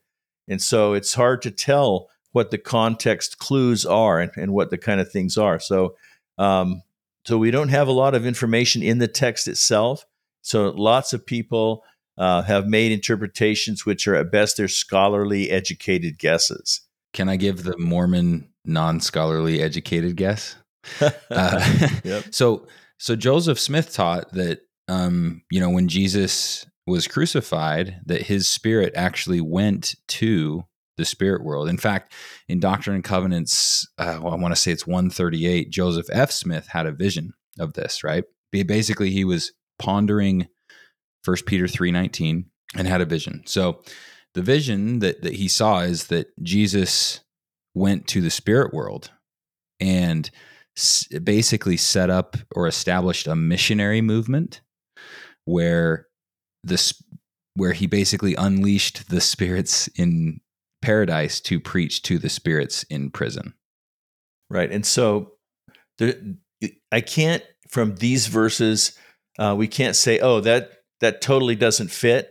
[0.49, 4.79] and so it's hard to tell what the context clues are and, and what the
[4.79, 5.61] kind of things are.
[5.61, 5.97] So,
[6.39, 6.83] um,
[7.27, 10.07] so we don't have a lot of information in the text itself.
[10.43, 11.85] So lots of people
[12.19, 16.81] uh, have made interpretations which are at best they're scholarly educated guesses.
[17.13, 20.57] Can I give the Mormon non-scholarly educated guess?
[21.31, 22.25] uh, yep.
[22.33, 22.67] So,
[22.99, 28.93] so Joseph Smith taught that um, you know when Jesus was crucified, that his spirit
[28.97, 30.65] actually went to
[30.97, 31.69] the spirit world.
[31.69, 32.13] In fact,
[32.49, 36.31] in Doctrine and Covenants, uh, well, I want to say it's 138, Joseph F.
[36.31, 38.25] Smith had a vision of this, right?
[38.53, 40.49] Basically, he was pondering
[41.25, 42.45] 1 Peter 3.19
[42.77, 43.43] and had a vision.
[43.47, 43.83] So
[44.35, 47.21] the vision that, that he saw is that Jesus
[47.75, 49.11] went to the spirit world
[49.81, 50.31] and
[51.23, 54.61] basically set up or established a missionary movement
[55.45, 56.07] where
[56.65, 57.03] this
[57.55, 60.41] where he basically unleashed the spirits in
[60.83, 63.55] paradise to preach to the spirits in prison.
[64.51, 64.71] Right.
[64.71, 65.33] And so
[65.99, 66.15] there,
[66.91, 68.99] I can't, from these verses,
[69.39, 72.29] uh, we can't say, oh, that, that totally doesn't fit.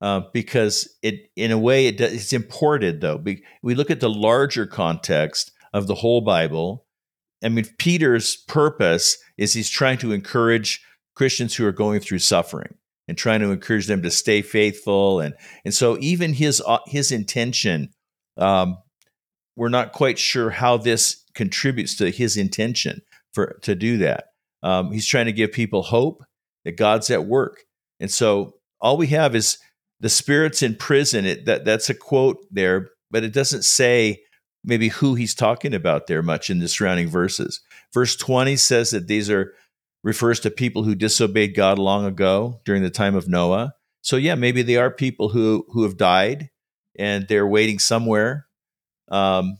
[0.00, 3.22] Uh, because it, in a way, it does, it's imported though.
[3.62, 6.86] We look at the larger context of the whole Bible.
[7.44, 10.84] I mean, Peter's purpose is he's trying to encourage
[11.14, 12.74] Christians who are going through suffering
[13.12, 15.20] and trying to encourage them to stay faithful.
[15.20, 15.34] And
[15.66, 17.90] and so even his uh, his intention
[18.38, 18.78] um,
[19.54, 23.02] we're not quite sure how this contributes to his intention
[23.34, 24.28] for to do that.
[24.62, 26.24] Um, he's trying to give people hope
[26.64, 27.64] that god's at work.
[28.00, 29.58] And so all we have is
[30.00, 31.26] the spirits in prison.
[31.26, 34.22] It, that that's a quote there but it doesn't say
[34.64, 37.60] maybe who he's talking about there much in the surrounding verses.
[37.92, 39.52] Verse 20 says that these are
[40.02, 43.74] refers to people who disobeyed God long ago during the time of Noah.
[44.02, 46.50] So yeah, maybe they are people who who have died
[46.98, 48.46] and they're waiting somewhere.
[49.08, 49.58] Um,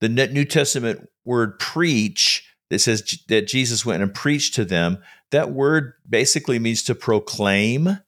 [0.00, 4.98] the New Testament word "preach" that says that Jesus went and preached to them.
[5.30, 7.98] That word basically means to proclaim,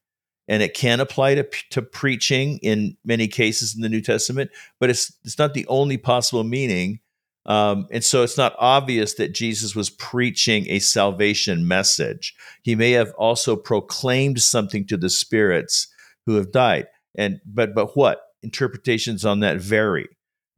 [0.48, 4.50] and it can apply to to preaching in many cases in the New Testament.
[4.80, 7.00] But it's it's not the only possible meaning.
[7.44, 12.34] Um, and so it's not obvious that Jesus was preaching a salvation message.
[12.62, 15.88] He may have also proclaimed something to the spirits
[16.26, 16.86] who have died.
[17.16, 20.08] And but but what interpretations on that vary.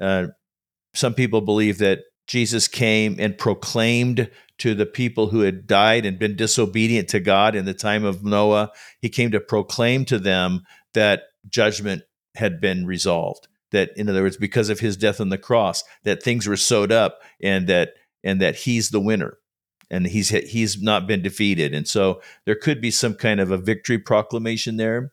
[0.01, 0.29] Uh,
[0.95, 6.19] some people believe that Jesus came and proclaimed to the people who had died and
[6.19, 8.71] been disobedient to God in the time of Noah.
[9.01, 12.03] He came to proclaim to them that judgment
[12.37, 16.23] had been resolved that in other words because of his death on the cross that
[16.23, 19.39] things were sewed up and that and that he's the winner.
[19.91, 21.75] And he's he's not been defeated.
[21.75, 25.13] And so there could be some kind of a victory proclamation there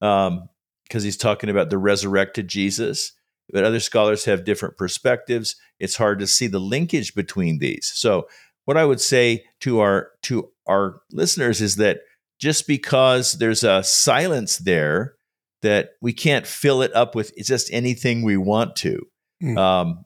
[0.00, 0.48] um
[0.84, 3.12] because he's talking about the resurrected Jesus.
[3.50, 5.56] But other scholars have different perspectives.
[5.78, 7.90] It's hard to see the linkage between these.
[7.94, 8.26] So
[8.64, 12.00] what i would say to our to our listeners is that
[12.38, 15.14] just because there's a silence there
[15.62, 19.00] that we can't fill it up with just anything we want to.
[19.42, 19.58] Mm.
[19.58, 20.04] Um,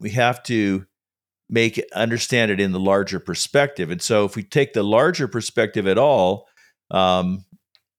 [0.00, 0.86] we have to
[1.48, 3.90] make it, understand it in the larger perspective.
[3.90, 6.48] And so, if we take the larger perspective at all,
[6.90, 7.44] um,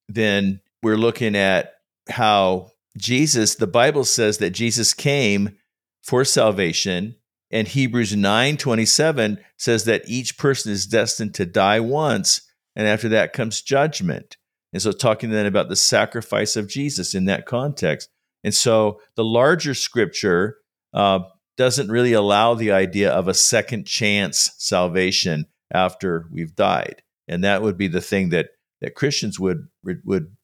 [0.08, 1.74] then we're looking at
[2.10, 5.58] how Jesus, the Bible says that Jesus came
[6.04, 7.16] for salvation,
[7.52, 12.42] and Hebrews 9 27 says that each person is destined to die once,
[12.76, 14.38] and after that comes judgment.
[14.78, 18.10] And so, talking then about the sacrifice of Jesus in that context.
[18.44, 20.58] And so, the larger scripture
[20.94, 21.22] uh,
[21.58, 27.02] doesn't really allow the idea of a second chance salvation after we've died.
[27.28, 28.50] And that would be the thing that
[28.82, 30.36] that Christians would would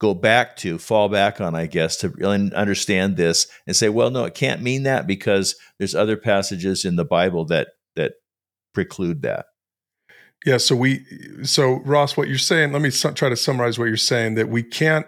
[0.00, 4.12] go back to, fall back on, I guess, to really understand this and say, well,
[4.12, 8.12] no, it can't mean that because there's other passages in the Bible that that
[8.72, 9.46] preclude that.
[10.44, 10.56] Yeah.
[10.56, 11.04] So we,
[11.42, 14.48] so Ross, what you're saying, let me su- try to summarize what you're saying that
[14.48, 15.06] we can't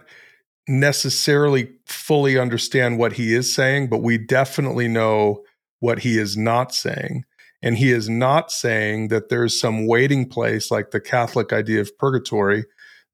[0.69, 5.43] necessarily fully understand what he is saying, but we definitely know
[5.81, 7.25] what he is not saying.
[7.63, 11.97] And he is not saying that there's some waiting place like the Catholic idea of
[11.99, 12.65] purgatory,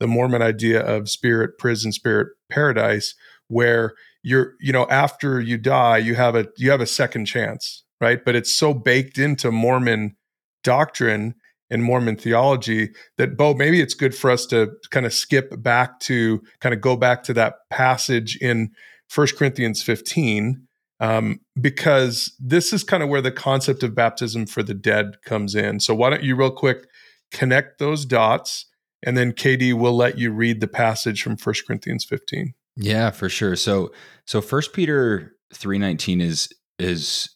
[0.00, 3.14] the Mormon idea of spirit prison, spirit paradise,
[3.48, 7.85] where you're, you know, after you die, you have a you have a second chance,
[8.00, 8.24] right?
[8.24, 10.16] But it's so baked into Mormon
[10.64, 11.35] doctrine
[11.70, 16.00] and Mormon theology that Bo, maybe it's good for us to kind of skip back
[16.00, 18.70] to kind of go back to that passage in
[19.09, 20.66] First Corinthians 15,
[21.00, 25.54] um, because this is kind of where the concept of baptism for the dead comes
[25.54, 25.81] in.
[25.81, 26.87] So why don't you real quick
[27.31, 28.66] connect those dots,
[29.02, 32.54] and then KD will let you read the passage from First Corinthians 15.
[32.76, 33.57] Yeah, for sure.
[33.57, 33.92] So
[34.24, 37.28] so First Peter three nineteen is is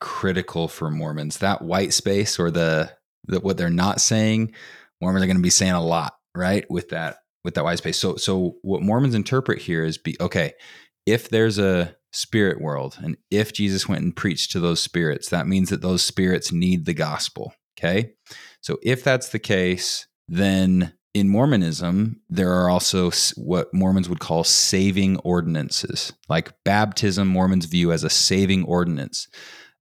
[0.00, 1.38] critical for Mormons.
[1.38, 2.92] That white space or the
[3.30, 4.52] that what they're not saying,
[5.00, 6.68] Mormons are going to be saying a lot, right?
[6.70, 7.98] With that with that white space.
[7.98, 10.52] So so what Mormons interpret here is be okay,
[11.06, 15.46] if there's a spirit world and if Jesus went and preached to those spirits, that
[15.46, 18.12] means that those spirits need the gospel, okay?
[18.60, 24.44] So if that's the case, then in Mormonism, there are also what Mormons would call
[24.44, 26.12] saving ordinances.
[26.28, 29.28] Like baptism, Mormons view as a saving ordinance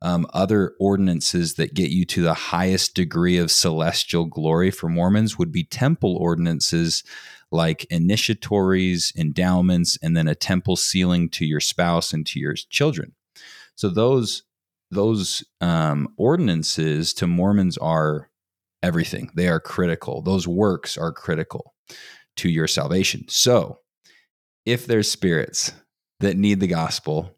[0.01, 5.37] um, other ordinances that get you to the highest degree of celestial glory for Mormons
[5.37, 7.03] would be temple ordinances
[7.51, 13.13] like initiatories, endowments, and then a temple sealing to your spouse and to your children.
[13.75, 14.43] So those
[14.91, 18.29] those um, ordinances to Mormons are
[18.81, 19.29] everything.
[19.35, 20.21] They are critical.
[20.21, 21.75] Those works are critical
[22.37, 23.25] to your salvation.
[23.27, 23.79] So
[24.65, 25.73] if there's spirits
[26.21, 27.37] that need the gospel,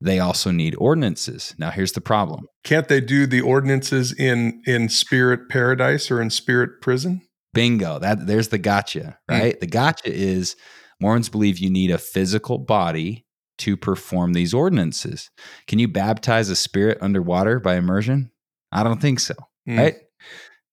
[0.00, 1.54] they also need ordinances.
[1.58, 2.46] Now, here's the problem.
[2.64, 7.22] Can't they do the ordinances in in spirit paradise or in spirit prison?
[7.52, 7.98] Bingo.
[7.98, 9.34] That there's the gotcha, hmm.
[9.34, 9.56] right?
[9.56, 9.60] Mm.
[9.60, 10.56] The gotcha is
[11.00, 13.26] Mormons believe you need a physical body
[13.58, 15.30] to perform these ordinances.
[15.66, 18.30] Can you baptize a spirit underwater by immersion?
[18.72, 19.34] I don't think so,
[19.68, 19.78] mm.
[19.78, 19.96] right?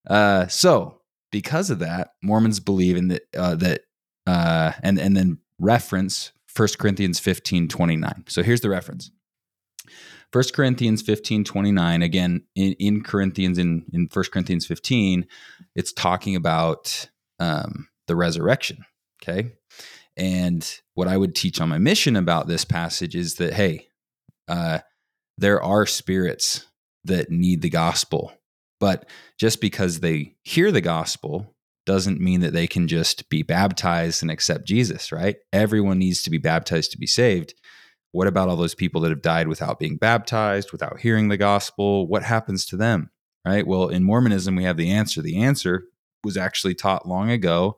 [0.10, 3.82] Uh, so because of that, Mormons believe in the, uh, that
[4.26, 8.24] uh, and and then reference 1 Corinthians 15, 29.
[8.28, 9.12] So here's the reference.
[10.34, 15.26] 1 Corinthians 15, 29, again, in, in Corinthians, in, in 1 Corinthians 15,
[15.76, 17.10] it's talking about
[17.40, 18.86] um, the resurrection.
[19.22, 19.54] Okay.
[20.18, 23.88] And what I would teach on my mission about this passage is that, hey,
[24.48, 24.80] uh,
[25.38, 26.66] there are spirits
[27.04, 28.34] that need the gospel.
[28.80, 29.08] But
[29.40, 34.30] just because they hear the gospel doesn't mean that they can just be baptized and
[34.30, 35.38] accept Jesus, right?
[35.54, 37.54] Everyone needs to be baptized to be saved.
[38.12, 42.08] What about all those people that have died without being baptized, without hearing the gospel?
[42.08, 43.10] What happens to them?
[43.46, 43.66] Right?
[43.66, 45.22] Well, in Mormonism, we have the answer.
[45.22, 45.86] The answer
[46.24, 47.78] was actually taught long ago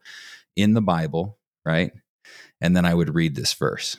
[0.55, 1.91] in the Bible, right?
[2.61, 3.97] And then I would read this verse.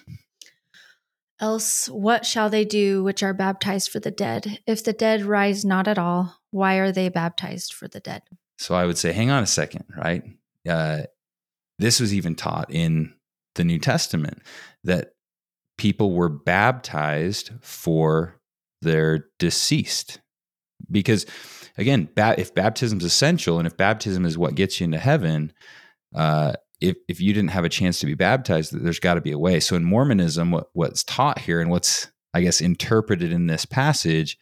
[1.41, 4.59] Else, what shall they do which are baptized for the dead?
[4.67, 8.23] If the dead rise not at all, why are they baptized for the dead?
[8.59, 10.23] So I would say, hang on a second, right?
[10.69, 11.03] Uh,
[11.79, 13.15] this was even taught in
[13.55, 14.43] the New Testament
[14.85, 15.13] that
[15.81, 18.39] people were baptized for
[18.83, 20.21] their deceased.
[20.91, 21.25] Because
[21.79, 25.55] again, ba- if baptism is essential and if baptism is what gets you into heaven,
[26.15, 26.53] uh,
[26.83, 29.39] if, if you didn't have a chance to be baptized, there's got to be a
[29.39, 29.59] way.
[29.59, 34.37] So in Mormonism, what, what's taught here and what's, I guess, interpreted in this passage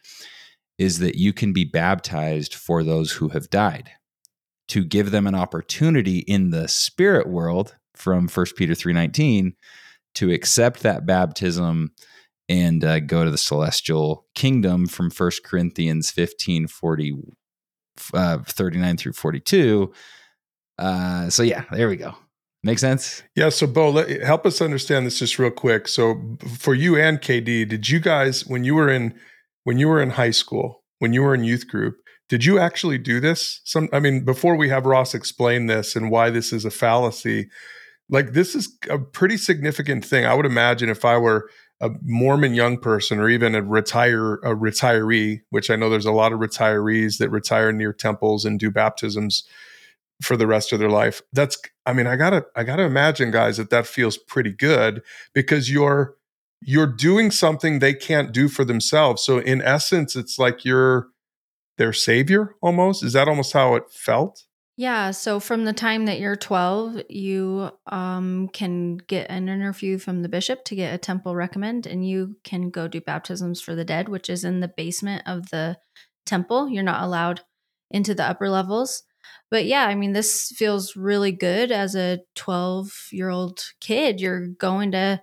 [0.77, 3.91] is that you can be baptized for those who have died
[4.67, 9.53] to give them an opportunity in the spirit world from 1 Peter 3:19
[10.15, 11.91] to accept that baptism
[12.47, 17.15] and uh, go to the celestial kingdom from 1 Corinthians 15 40,
[18.13, 19.93] uh, 39 through 42.
[20.77, 22.15] Uh, so yeah, there we go.
[22.63, 23.23] Make sense?
[23.35, 23.49] Yeah.
[23.49, 25.87] So, Bo, let, help us understand this just real quick.
[25.87, 29.17] So, for you and KD, did you guys when you were in
[29.63, 31.95] when you were in high school, when you were in youth group,
[32.27, 33.61] did you actually do this?
[33.65, 37.49] Some, I mean, before we have Ross explain this and why this is a fallacy,
[38.09, 40.25] like this is a pretty significant thing.
[40.25, 41.49] I would imagine if I were
[41.81, 46.11] a Mormon young person or even a retire a retiree, which I know there's a
[46.11, 49.43] lot of retirees that retire near temples and do baptisms
[50.21, 51.21] for the rest of their life.
[51.31, 54.51] That's I mean, I got to I got to imagine guys that that feels pretty
[54.51, 55.01] good
[55.33, 56.15] because you're
[56.61, 59.23] you're doing something they can't do for themselves.
[59.23, 61.07] So in essence, it's like you're
[61.77, 63.03] their savior almost.
[63.03, 64.43] Is that almost how it felt?
[64.79, 65.11] Yeah.
[65.11, 70.29] So from the time that you're 12, you um, can get an interview from the
[70.29, 74.07] bishop to get a temple recommend, and you can go do baptisms for the dead,
[74.07, 75.77] which is in the basement of the
[76.25, 76.69] temple.
[76.69, 77.41] You're not allowed
[77.91, 79.03] into the upper levels.
[79.51, 84.21] But yeah, I mean, this feels really good as a 12 year old kid.
[84.21, 85.21] You're going to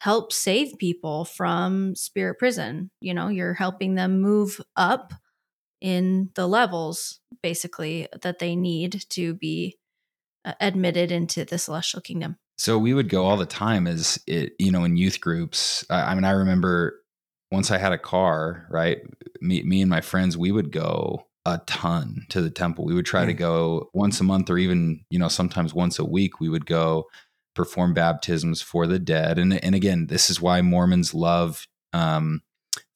[0.00, 2.90] help save people from spirit prison.
[3.00, 5.12] You know, you're helping them move up
[5.80, 9.76] in the levels basically that they need to be
[10.44, 12.36] uh, admitted into the celestial kingdom.
[12.56, 15.84] So we would go all the time as it, you know, in youth groups.
[15.88, 17.00] I, I mean, I remember
[17.52, 18.98] once I had a car, right?
[19.40, 22.84] Me, me and my friends, we would go a ton to the temple.
[22.84, 23.28] We would try mm.
[23.28, 26.40] to go once a month or even, you know, sometimes once a week.
[26.40, 27.06] We would go
[27.54, 29.38] perform baptisms for the dead.
[29.38, 32.42] And and again, this is why Mormons love um,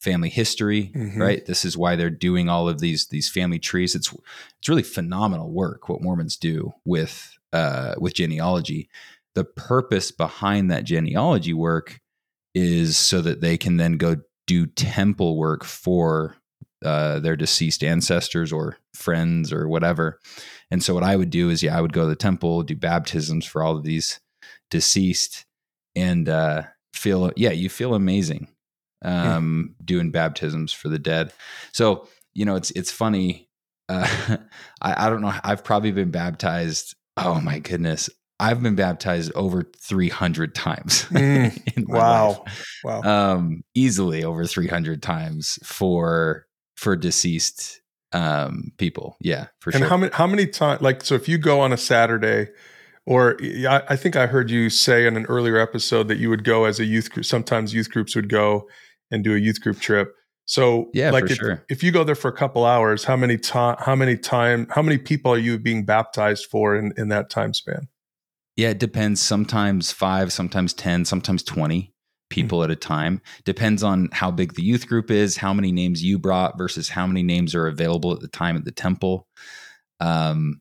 [0.00, 1.20] family history, mm-hmm.
[1.20, 1.46] right?
[1.46, 3.94] This is why they're doing all of these these family trees.
[3.94, 4.12] It's
[4.58, 8.88] it's really phenomenal work what Mormons do with uh, with genealogy.
[9.34, 12.00] The purpose behind that genealogy work
[12.54, 14.16] is so that they can then go
[14.46, 16.36] do temple work for
[16.84, 20.18] uh, their deceased ancestors or friends or whatever.
[20.70, 22.74] And so what I would do is, yeah, I would go to the temple, do
[22.74, 24.20] baptisms for all of these
[24.70, 25.46] deceased,
[25.94, 28.48] and uh, feel yeah, you feel amazing
[29.02, 29.84] um, yeah.
[29.84, 31.32] doing baptisms for the dead.
[31.72, 33.48] So you know, it's it's funny.
[33.88, 34.36] Uh,
[34.82, 35.34] I, I don't know.
[35.44, 36.94] I've probably been baptized.
[37.16, 38.08] Oh my goodness,
[38.42, 41.06] I've been baptized over 300 times.
[41.12, 42.42] Mm, wow.
[42.44, 42.66] Life.
[42.84, 43.02] Wow.
[43.02, 46.46] Um, easily over 300 times for
[46.76, 47.80] for deceased
[48.12, 49.16] um people.
[49.20, 49.82] Yeah, for and sure.
[49.82, 52.48] And how many how many times like so if you go on a Saturday
[53.06, 56.44] or I, I think I heard you say in an earlier episode that you would
[56.44, 58.68] go as a youth group sometimes youth groups would go
[59.12, 60.14] and do a youth group trip.
[60.46, 61.64] So yeah, like if, sure.
[61.68, 64.82] if you go there for a couple hours, how many time how many time how
[64.82, 67.88] many people are you being baptized for in, in that time span?
[68.56, 69.20] Yeah, it depends.
[69.20, 71.94] Sometimes five, sometimes ten, sometimes twenty
[72.28, 72.72] people mm-hmm.
[72.72, 73.20] at a time.
[73.44, 77.06] Depends on how big the youth group is, how many names you brought versus how
[77.06, 79.28] many names are available at the time at the temple.
[80.00, 80.60] Um,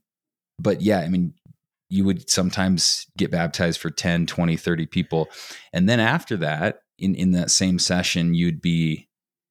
[0.59, 1.33] but yeah, I mean,
[1.89, 5.29] you would sometimes get baptized for 10, 20, 30 people.
[5.73, 9.07] And then after that, in in that same session you'd be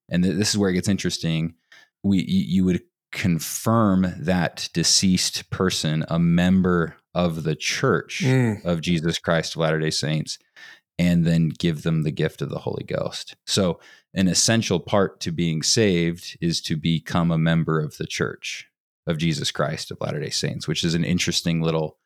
[0.09, 1.55] and this is where it gets interesting
[2.03, 2.83] we you would
[3.13, 8.65] confirm that deceased person a member of the church mm.
[8.65, 10.39] of Jesus Christ of Latter-day Saints
[10.99, 13.35] and then give them the gift of the Holy Ghost.
[13.47, 13.81] So
[14.15, 18.69] an essential part to being saved is to become a member of the church
[19.07, 21.99] of Jesus Christ of Latter-day Saints, which is an interesting little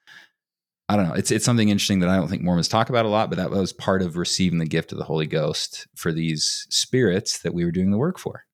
[0.89, 1.15] I don't know.
[1.15, 3.51] It's it's something interesting that I don't think Mormons talk about a lot, but that
[3.51, 7.65] was part of receiving the gift of the Holy Ghost for these spirits that we
[7.65, 8.45] were doing the work for.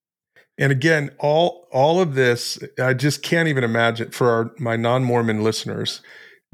[0.57, 5.43] And again, all all of this, I just can't even imagine for our, my non-Mormon
[5.43, 6.03] listeners.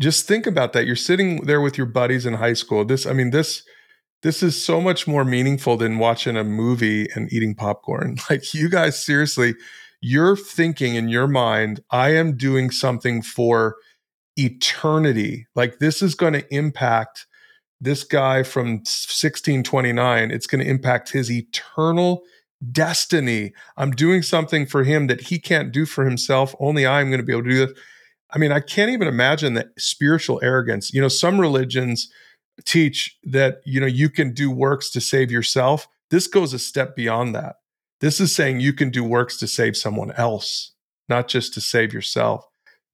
[0.01, 0.87] Just think about that.
[0.87, 2.85] You're sitting there with your buddies in high school.
[2.85, 3.63] This, I mean, this
[4.23, 8.17] this is so much more meaningful than watching a movie and eating popcorn.
[8.31, 9.55] Like you guys, seriously,
[10.01, 13.77] you're thinking in your mind, I am doing something for
[14.37, 15.47] eternity.
[15.55, 17.27] Like this is going to impact
[17.81, 20.31] this guy from 1629.
[20.31, 22.23] It's going to impact his eternal
[22.73, 23.53] destiny.
[23.77, 26.55] I'm doing something for him that he can't do for himself.
[26.59, 27.79] Only I'm going to be able to do this.
[28.33, 30.93] I mean, I can't even imagine that spiritual arrogance.
[30.93, 32.11] You know, some religions
[32.65, 35.87] teach that, you know, you can do works to save yourself.
[36.11, 37.57] This goes a step beyond that.
[38.01, 40.73] This is saying you can do works to save someone else,
[41.09, 42.47] not just to save yourself.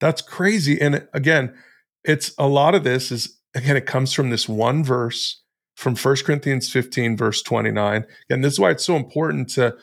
[0.03, 0.81] That's crazy.
[0.81, 1.55] And again,
[2.03, 5.41] it's a lot of this is again, it comes from this one verse
[5.77, 8.05] from 1 Corinthians 15, verse 29.
[8.29, 9.77] And this is why it's so important to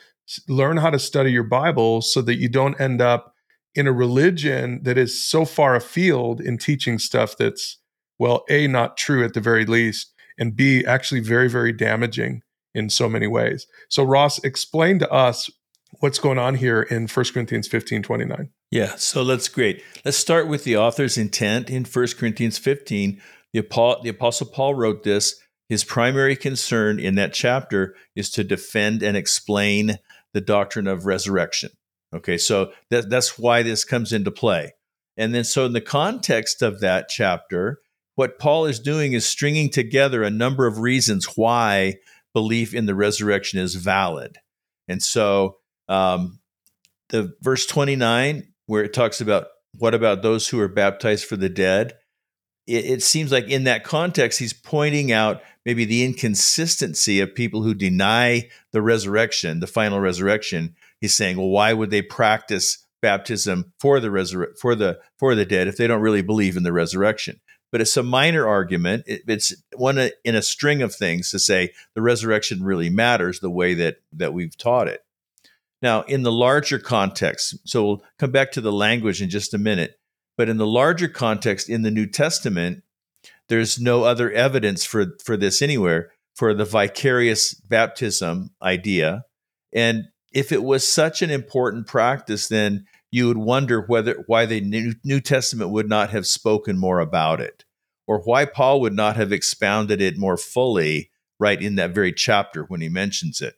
[0.47, 3.33] learn how to study your Bible so that you don't end up
[3.75, 7.79] in a religion that is so far afield in teaching stuff that's,
[8.19, 12.43] well, A, not true at the very least, and B, actually very, very damaging
[12.75, 13.67] in so many ways.
[13.89, 15.49] So, Ross, explain to us
[15.99, 18.51] what's going on here in 1 Corinthians 15 29.
[18.71, 19.83] Yeah, so that's great.
[20.05, 23.21] Let's start with the author's intent in 1 Corinthians 15.
[23.53, 25.41] The, the Apostle Paul wrote this.
[25.69, 29.99] His primary concern in that chapter is to defend and explain
[30.33, 31.71] the doctrine of resurrection.
[32.15, 34.73] Okay, so that, that's why this comes into play.
[35.17, 37.81] And then, so in the context of that chapter,
[38.15, 41.97] what Paul is doing is stringing together a number of reasons why
[42.33, 44.39] belief in the resurrection is valid.
[44.89, 45.59] And so,
[45.91, 46.39] um,
[47.11, 51.49] the verse 29, where it talks about what about those who are baptized for the
[51.49, 51.95] dead,
[52.67, 57.63] it, it seems like in that context, he's pointing out maybe the inconsistency of people
[57.63, 60.77] who deny the resurrection, the final resurrection.
[61.01, 65.67] He's saying, well, why would they practice baptism for the for the for the dead
[65.67, 67.41] if they don't really believe in the resurrection?
[67.73, 69.05] But it's a minor argument.
[69.07, 73.51] It, it's one in a string of things to say the resurrection really matters the
[73.51, 75.03] way that that we've taught it.
[75.83, 79.59] Now, in the larger context, so we'll come back to the language in just a
[79.59, 79.99] minute.
[80.37, 82.83] But in the larger context, in the New Testament,
[83.49, 89.25] there's no other evidence for, for this anywhere for the vicarious baptism idea.
[89.73, 94.61] And if it was such an important practice, then you would wonder whether why the
[94.61, 97.65] New, New Testament would not have spoken more about it,
[98.07, 102.63] or why Paul would not have expounded it more fully right in that very chapter
[102.65, 103.55] when he mentions it.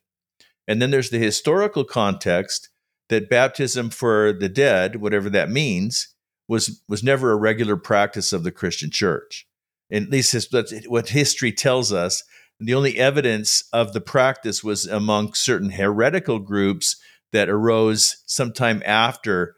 [0.68, 2.68] And then there's the historical context
[3.08, 6.14] that baptism for the dead, whatever that means,
[6.48, 9.46] was was never a regular practice of the Christian church.
[9.90, 12.22] at least that's what history tells us.
[12.60, 16.96] the only evidence of the practice was among certain heretical groups
[17.32, 19.56] that arose sometime after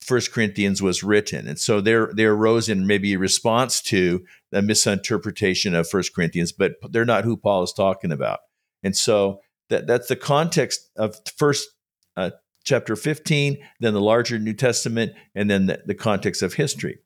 [0.00, 5.74] First Corinthians was written, and so they they arose in maybe response to a misinterpretation
[5.74, 8.40] of First Corinthians, but they're not who Paul is talking about.
[8.82, 9.40] And so
[9.70, 11.68] that that's the context of First
[12.16, 12.30] uh,
[12.64, 16.98] chapter 15, then the larger New Testament, and then the, the context of history.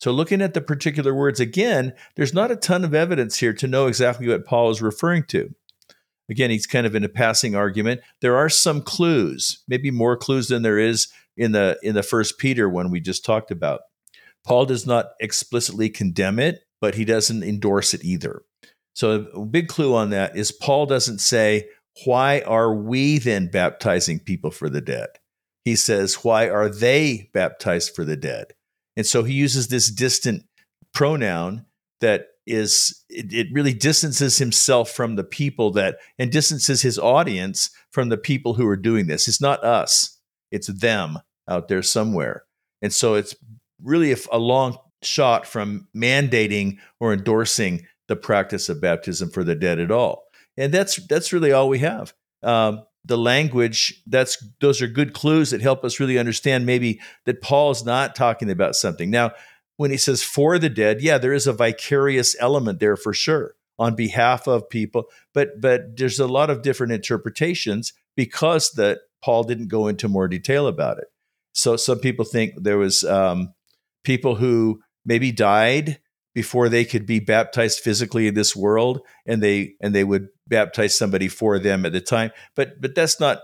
[0.00, 3.66] So, looking at the particular words again, there's not a ton of evidence here to
[3.66, 5.54] know exactly what Paul is referring to.
[6.30, 8.02] Again, he's kind of in a passing argument.
[8.20, 12.38] There are some clues, maybe more clues than there is in the in the first
[12.38, 13.80] Peter one we just talked about.
[14.44, 18.42] Paul does not explicitly condemn it, but he doesn't endorse it either.
[18.94, 21.68] So a big clue on that is Paul doesn't say,
[22.04, 25.08] why are we then baptizing people for the dead?
[25.64, 28.54] He says, Why are they baptized for the dead?
[28.96, 30.44] And so he uses this distant
[30.94, 31.66] pronoun
[32.00, 37.70] that is, it, it really distances himself from the people that, and distances his audience
[37.90, 39.28] from the people who are doing this.
[39.28, 40.18] It's not us,
[40.50, 41.18] it's them
[41.48, 42.44] out there somewhere.
[42.80, 43.34] And so it's
[43.82, 49.54] really a, a long shot from mandating or endorsing the practice of baptism for the
[49.54, 50.27] dead at all
[50.58, 52.12] and that's that's really all we have.
[52.42, 57.40] Um, the language that's those are good clues that help us really understand maybe that
[57.40, 59.10] Paul is not talking about something.
[59.10, 59.32] Now,
[59.76, 63.54] when he says for the dead, yeah, there is a vicarious element there for sure
[63.78, 69.44] on behalf of people, but but there's a lot of different interpretations because that Paul
[69.44, 71.06] didn't go into more detail about it.
[71.52, 73.54] So some people think there was um,
[74.04, 76.00] people who maybe died
[76.38, 80.96] before they could be baptized physically in this world and they and they would baptize
[80.96, 82.30] somebody for them at the time.
[82.54, 83.40] But but that's not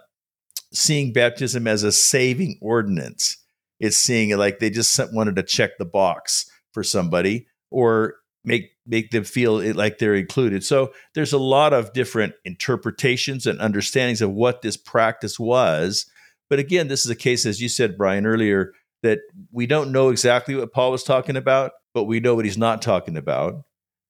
[0.73, 3.37] seeing baptism as a saving ordinance.
[3.81, 8.15] It's seeing it like they just wanted to check the box for somebody or
[8.45, 10.63] make make them feel like they're included.
[10.63, 16.07] So there's a lot of different interpretations and understandings of what this practice was.
[16.49, 18.73] But again this is a case as you said bryan earlier
[19.03, 19.19] that
[19.51, 22.83] we don't know exactly what paul was talking about but we know what he's not
[22.83, 23.63] talking about.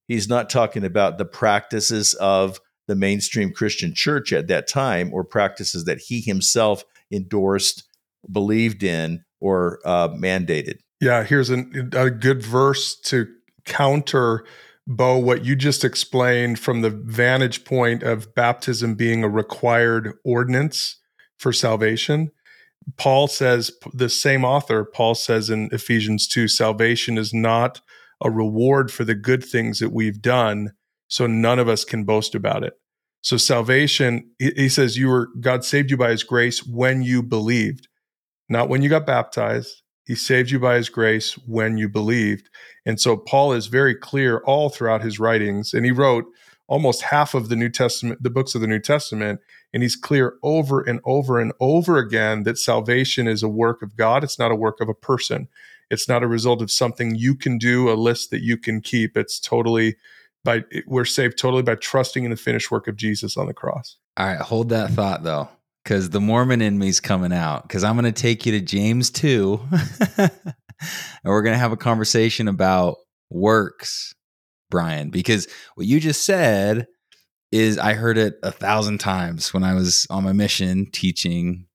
[0.09, 5.25] He's not talking about the practices of the mainstream Christian church at that time or
[5.25, 7.85] practices that he himself endorsed,
[8.31, 10.79] believed in, or uh, mandated.
[11.01, 13.27] Yeah, here's an, a good verse to
[13.65, 14.45] counter,
[14.87, 20.99] Bo, what you just explained from the vantage point of baptism being a required ordinance
[21.39, 22.31] for salvation.
[22.97, 27.81] Paul says, the same author, Paul says in Ephesians 2, salvation is not
[28.23, 30.73] a reward for the good things that we've done,
[31.09, 32.75] so none of us can boast about it.
[33.21, 37.89] So salvation, he says, you were God saved you by his grace when you believed,
[38.49, 39.83] not when you got baptized.
[40.05, 42.51] He saved you by his grace when you believed.
[42.85, 45.73] And so Paul is very clear all throughout his writings.
[45.73, 46.27] And he wrote
[46.67, 49.41] almost half of the New Testament, the books of the New Testament.
[49.73, 53.97] And he's clear over and over and over again that salvation is a work of
[53.97, 54.25] God.
[54.25, 55.49] It's not a work of a person.
[55.91, 59.17] It's not a result of something you can do, a list that you can keep.
[59.17, 59.97] It's totally
[60.45, 63.97] by, we're saved totally by trusting in the finished work of Jesus on the cross.
[64.17, 64.41] All right.
[64.41, 65.49] Hold that thought though.
[65.85, 67.63] because the Mormon in me's coming out.
[67.63, 69.61] Because I'm going to take you to James 2,
[70.19, 70.31] and
[71.25, 72.97] we're going to have a conversation about
[73.31, 74.15] works,
[74.75, 75.11] Bryan.
[75.11, 75.47] Because
[75.77, 76.89] what you just said
[77.53, 81.67] is I heard it a thousand times when I was on my mission teaching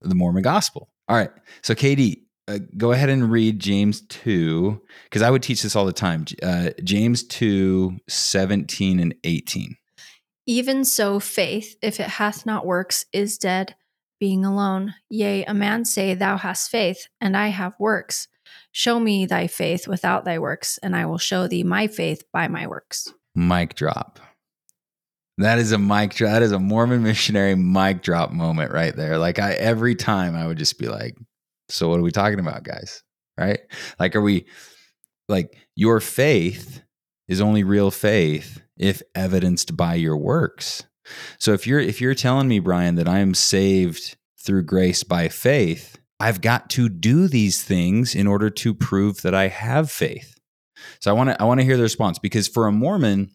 [0.00, 0.90] the Mormon gospel.
[1.08, 1.30] All right.
[1.62, 5.84] So, KD, uh, go ahead and read James 2, because I would teach this all
[5.84, 6.24] the time.
[6.42, 9.76] Uh, James 2, 17 and 18.
[10.48, 13.76] Even so, faith, if it hath not works, is dead,
[14.18, 14.94] being alone.
[15.08, 18.26] Yea, a man say, Thou hast faith, and I have works.
[18.72, 22.48] Show me thy faith without thy works, and I will show thee my faith by
[22.48, 23.12] my works.
[23.34, 24.20] Mic drop.
[25.38, 26.32] That is a mic drop.
[26.32, 29.18] That is a Mormon missionary mic drop moment right there.
[29.18, 31.16] Like I every time I would just be like,
[31.68, 33.02] so what are we talking about, guys?
[33.36, 33.60] Right?
[34.00, 34.46] Like, are we
[35.28, 36.82] like your faith
[37.28, 40.84] is only real faith if evidenced by your works.
[41.38, 45.28] So if you're if you're telling me, Bryan, that I am saved through grace by
[45.28, 50.38] faith, I've got to do these things in order to prove that I have faith.
[51.00, 53.30] So I want to I want to hear the response because for a Mormon,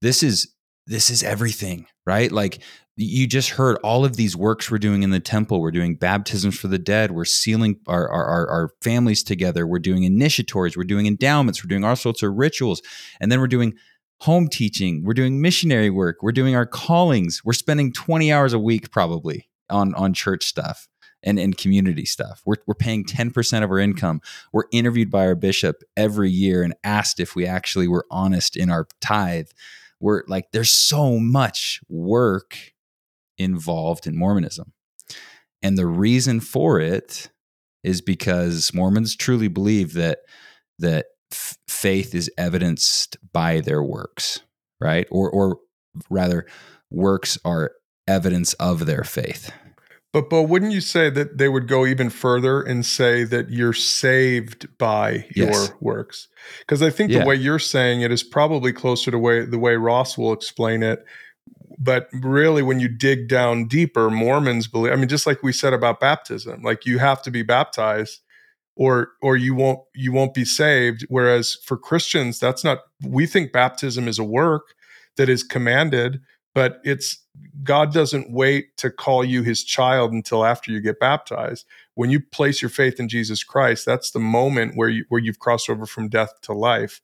[0.00, 0.54] this is
[0.86, 2.30] this is everything, right?
[2.30, 2.60] Like
[2.96, 5.60] you just heard all of these works we're doing in the temple.
[5.60, 7.12] We're doing baptisms for the dead.
[7.12, 9.68] We're sealing our, our, our, families together.
[9.68, 10.76] We're doing initiatories.
[10.76, 11.62] We're doing endowments.
[11.62, 12.82] We're doing all sorts of rituals.
[13.20, 13.74] And then we're doing
[14.20, 15.04] home teaching.
[15.04, 16.16] We're doing missionary work.
[16.22, 17.42] We're doing our callings.
[17.44, 20.88] We're spending 20 hours a week probably on, on church stuff
[21.22, 22.42] and, and community stuff.
[22.44, 24.20] We're, we're paying 10% of our income.
[24.52, 28.70] We're interviewed by our bishop every year and asked if we actually were honest in
[28.70, 29.48] our tithe.
[30.00, 32.56] We're like, there's so much work
[33.36, 34.72] involved in Mormonism.
[35.62, 37.30] And the reason for it
[37.82, 40.20] is because Mormons truly believe that
[40.78, 44.40] that f- faith is evidenced by their works,
[44.80, 45.06] right?
[45.10, 45.58] Or or
[46.10, 46.46] rather
[46.90, 47.72] works are
[48.06, 49.50] evidence of their faith.
[50.12, 53.74] But but wouldn't you say that they would go even further and say that you're
[53.74, 56.28] saved by your works?
[56.60, 57.20] Because I think Yeah.
[57.20, 60.82] the way you're saying it is probably closer to way the way Ross will explain
[60.82, 61.04] it.
[61.78, 64.92] But really, when you dig down deeper, Mormons believe.
[64.92, 68.20] I mean, just like we said about baptism, like you have to be baptized,
[68.76, 71.04] or or you won't you won't be saved.
[71.08, 72.78] Whereas for Christians, that's not.
[73.04, 74.74] We think baptism is a work
[75.18, 76.20] that is commanded,
[76.54, 77.18] but it's
[77.62, 81.66] God doesn't wait to call you his child until after you get baptized.
[81.94, 85.38] When you place your faith in Jesus Christ, that's the moment where you where you've
[85.38, 87.00] crossed over from death to life.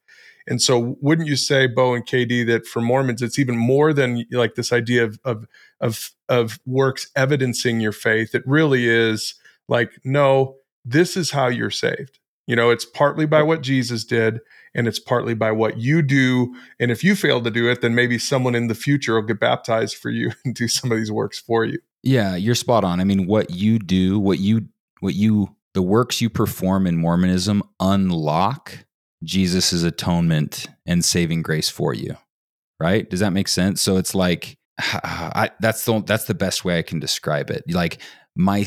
[0.47, 4.25] And so wouldn't you say, Bo and KD, that for Mormons it's even more than
[4.31, 5.47] like this idea of of
[5.81, 8.35] of, of works evidencing your faith?
[8.35, 9.35] It really is
[9.69, 12.19] like, no, this is how you're saved.
[12.47, 14.41] You know, it's partly by what Jesus did,
[14.75, 16.55] and it's partly by what you do.
[16.79, 19.41] And if you fail to do it, then maybe someone in the future will get
[19.41, 21.79] baptized for you and do some of these works for you.
[22.03, 23.01] Yeah, you're spot on.
[23.01, 24.69] I mean, what you do, what you
[25.01, 28.85] what you the works you perform in Mormonism unlock
[29.23, 32.17] Jesus' atonement and saving grace for you.
[32.79, 33.09] Right?
[33.09, 33.81] Does that make sense?
[33.81, 37.65] So it's like I, that's the that's the best way I can describe it.
[37.69, 37.99] Like
[38.37, 38.67] my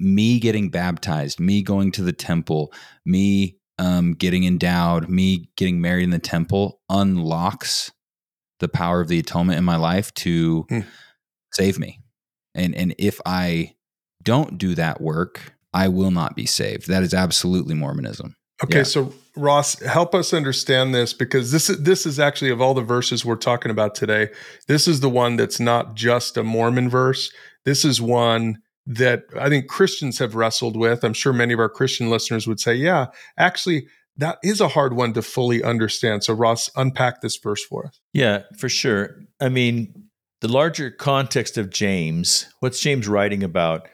[0.00, 2.72] me getting baptized, me going to the temple,
[3.04, 7.90] me um, getting endowed, me getting married in the temple unlocks
[8.60, 10.80] the power of the atonement in my life to Hmm.
[11.52, 12.00] save me.
[12.54, 13.74] And and if I
[14.22, 16.86] don't do that work, I will not be saved.
[16.88, 18.36] That is absolutely Mormonism.
[18.62, 18.82] Okay, Yeah.
[18.84, 22.80] so Ross, help us understand this because this is this is actually of all the
[22.82, 24.28] verses we're talking about today,
[24.68, 27.32] this is the one that's not just a Mormon verse.
[27.64, 31.04] This is one that I think Christians have wrestled with.
[31.04, 33.06] I'm sure many of our Christian listeners would say, "Yeah,
[33.38, 37.86] actually, that is a hard one to fully understand." So, Ross, unpack this verse for
[37.86, 38.00] us.
[38.12, 39.16] Yeah, for sure.
[39.40, 40.08] I mean,
[40.40, 43.88] the larger context of James, what's James writing about?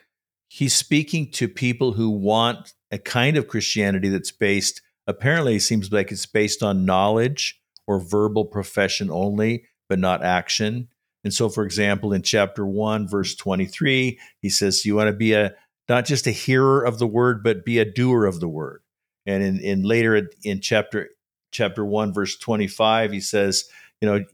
[0.49, 5.93] He's speaking to people who want a kind of Christianity that's based, apparently, it seems
[5.93, 10.89] like it's based on knowledge or verbal profession only, but not action.
[11.23, 15.33] And so, for example, in chapter 1, verse 23, he says, You want to be
[15.33, 15.55] a
[15.89, 18.83] not just a hearer of the word, but be a doer of the word.
[19.27, 21.11] And in, in later in chapter
[21.51, 23.65] chapter 1, verse 25, he says,
[24.01, 24.25] you know,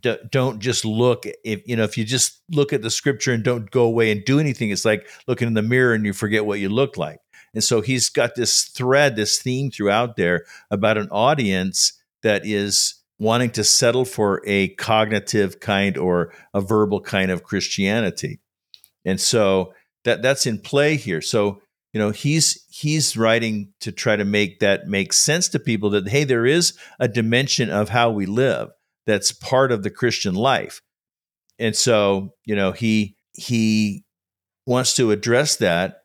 [0.00, 3.42] d- don't just look if you know if you just look at the scripture and
[3.42, 6.46] don't go away and do anything it's like looking in the mirror and you forget
[6.46, 7.18] what you look like
[7.54, 13.02] and so he's got this thread this theme throughout there about an audience that is
[13.18, 18.40] wanting to settle for a cognitive kind or a verbal kind of christianity
[19.04, 19.72] and so
[20.04, 21.60] that that's in play here so
[21.92, 26.08] you know he's he's writing to try to make that make sense to people that
[26.08, 28.70] hey there is a dimension of how we live
[29.06, 30.80] that's part of the Christian life.
[31.58, 34.04] And so, you know, he he
[34.66, 35.98] wants to address that,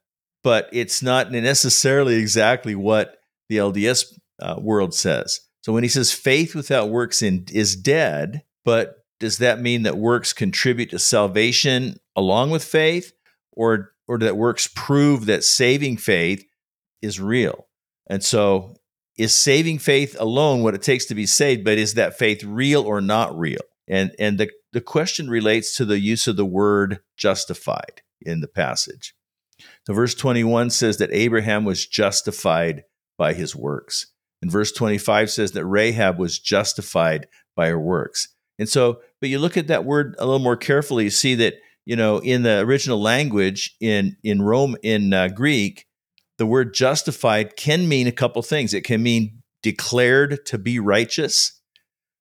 [0.43, 4.05] but it's not necessarily exactly what the LDS
[4.41, 5.39] uh, world says.
[5.61, 9.97] So when he says faith without works in, is dead, but does that mean that
[9.97, 13.13] works contribute to salvation along with faith,
[13.51, 16.45] or or that works prove that saving faith
[17.01, 17.67] is real?
[18.07, 18.75] And so,
[19.17, 21.65] is saving faith alone what it takes to be saved?
[21.65, 23.61] But is that faith real or not real?
[23.87, 28.47] And and the the question relates to the use of the word justified in the
[28.47, 29.13] passage.
[29.85, 32.83] So verse 21 says that Abraham was justified
[33.17, 34.07] by his works.
[34.41, 38.29] And verse 25 says that Rahab was justified by her works.
[38.57, 41.55] And so, but you look at that word a little more carefully, you see that,
[41.85, 45.87] you know, in the original language in in Rome in uh, Greek,
[46.37, 48.73] the word justified can mean a couple things.
[48.73, 51.59] It can mean declared to be righteous,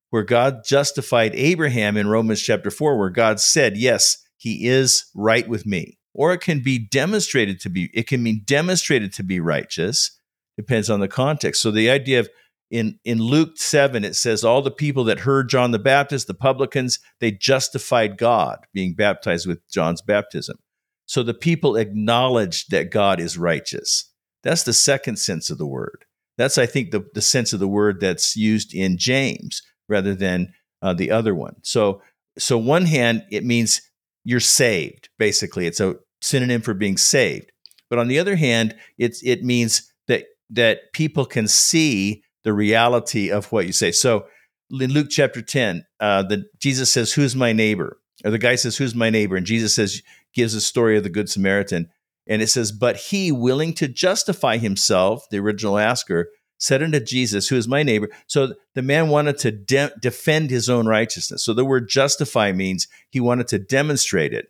[0.09, 5.47] where God justified Abraham in Romans chapter 4, where God said, Yes, he is right
[5.47, 5.97] with me.
[6.13, 10.18] Or it can be demonstrated to be, it can mean demonstrated to be righteous,
[10.59, 11.61] depends on the context.
[11.61, 12.29] So the idea of
[12.69, 16.33] in, in Luke 7, it says, All the people that heard John the Baptist, the
[16.33, 20.57] publicans, they justified God, being baptized with John's baptism.
[21.05, 24.11] So the people acknowledged that God is righteous.
[24.43, 26.03] That's the second sense of the word.
[26.37, 30.53] That's, I think, the, the sense of the word that's used in James rather than
[30.81, 31.55] uh, the other one.
[31.63, 32.01] So,
[32.37, 33.81] so one hand, it means
[34.25, 35.07] you're saved.
[35.17, 37.51] Basically, it's a synonym for being saved.
[37.89, 43.29] But on the other hand, it's it means that that people can see the reality
[43.29, 43.91] of what you say.
[43.91, 44.25] So
[44.71, 47.97] in Luke chapter 10, uh, the Jesus says, Who's my neighbor?
[48.23, 49.35] Or the guy says, Who's my neighbor?
[49.35, 50.01] And Jesus says,
[50.33, 51.89] gives a story of the Good Samaritan.
[52.27, 57.47] And it says, But he, willing to justify himself, the original asker, said unto Jesus,
[57.47, 58.09] Who is my neighbor?
[58.27, 61.43] So the man wanted to de- defend his own righteousness.
[61.43, 64.47] So the word justify means he wanted to demonstrate it.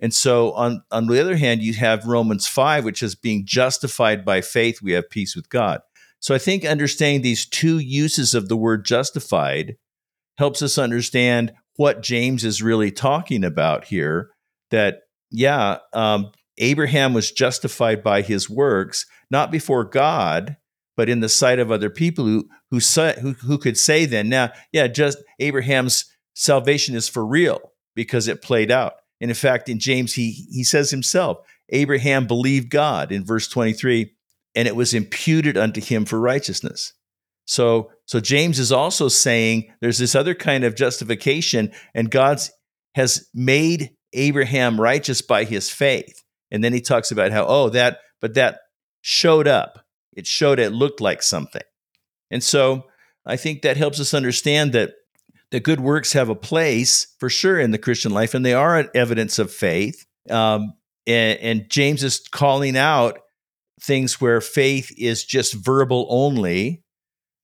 [0.00, 4.24] And so on, on the other hand, you have Romans 5, which is being justified
[4.24, 5.82] by faith, we have peace with God.
[6.20, 9.76] So I think understanding these two uses of the word justified
[10.38, 14.30] helps us understand what James is really talking about here.
[14.70, 20.56] That, yeah, um, Abraham was justified by his works, not before God,
[20.96, 24.52] but in the sight of other people who who who, who could say then, now,
[24.72, 28.94] yeah, just Abraham's salvation is for real because it played out.
[29.20, 31.38] And in fact, in James, he he says himself,
[31.70, 34.12] Abraham believed God in verse 23,
[34.54, 36.92] and it was imputed unto him for righteousness.
[37.44, 42.50] So, so James is also saying there's this other kind of justification, and God's
[42.94, 46.24] has made Abraham righteous by his faith.
[46.50, 48.58] And then he talks about how, oh, that, but that
[49.02, 51.62] showed up it showed it looked like something.
[52.30, 52.84] And so
[53.26, 54.90] I think that helps us understand that
[55.50, 58.78] the good works have a place for sure in the Christian life, and they are
[58.78, 60.06] an evidence of faith.
[60.28, 60.74] Um,
[61.06, 63.18] and, and James is calling out
[63.80, 66.82] things where faith is just verbal only,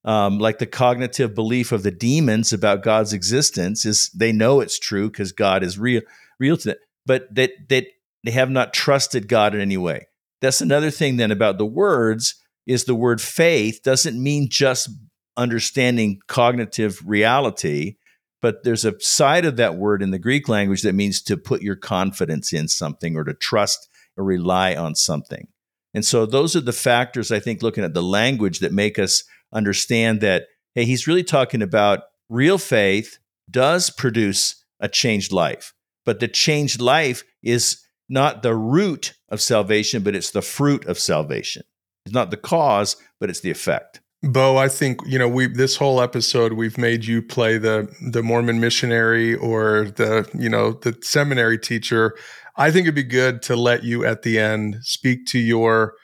[0.04, 4.78] um, like the cognitive belief of the demons about God's existence is they know it's
[4.78, 6.02] true because God is real,
[6.38, 6.76] real to them,
[7.06, 7.86] but that that
[8.22, 10.06] they have not trusted God in any way.
[10.40, 12.36] That's another thing then about the words
[12.66, 14.90] is the word faith doesn't mean just
[15.36, 17.96] understanding cognitive reality,
[18.42, 21.62] but there's a side of that word in the Greek language that means to put
[21.62, 25.48] your confidence in something or to trust or rely on something.
[25.94, 29.24] And so those are the factors I think looking at the language that make us
[29.52, 33.18] understand that hey, he's really talking about real faith
[33.50, 35.72] does produce a changed life.
[36.04, 40.98] But the changed life is not the root of salvation, but it's the fruit of
[40.98, 41.62] salvation.
[42.04, 44.00] It's not the cause, but it's the effect.
[44.26, 48.22] Bo, I think you know we this whole episode we've made you play the the
[48.22, 52.16] Mormon missionary or the you know the seminary teacher.
[52.56, 55.94] I think it'd be good to let you at the end speak to your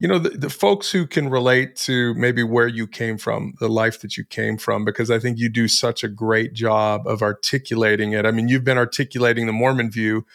[0.00, 3.68] you know the, the folks who can relate to maybe where you came from, the
[3.68, 7.22] life that you came from because I think you do such a great job of
[7.22, 8.26] articulating it.
[8.26, 10.26] I mean, you've been articulating the Mormon view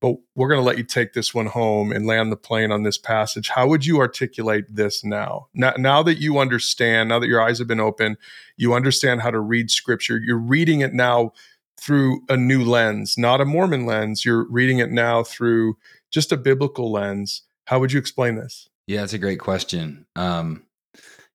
[0.00, 2.82] but we're going to let you take this one home and land the plane on
[2.82, 3.48] this passage.
[3.48, 5.48] How would you articulate this now?
[5.54, 5.74] now?
[5.76, 8.16] Now that you understand, now that your eyes have been open,
[8.56, 10.18] you understand how to read scripture.
[10.18, 11.32] You're reading it now
[11.78, 14.24] through a new lens, not a Mormon lens.
[14.24, 15.76] You're reading it now through
[16.10, 17.42] just a biblical lens.
[17.66, 18.68] How would you explain this?
[18.86, 20.06] Yeah, it's a great question.
[20.16, 20.64] Um,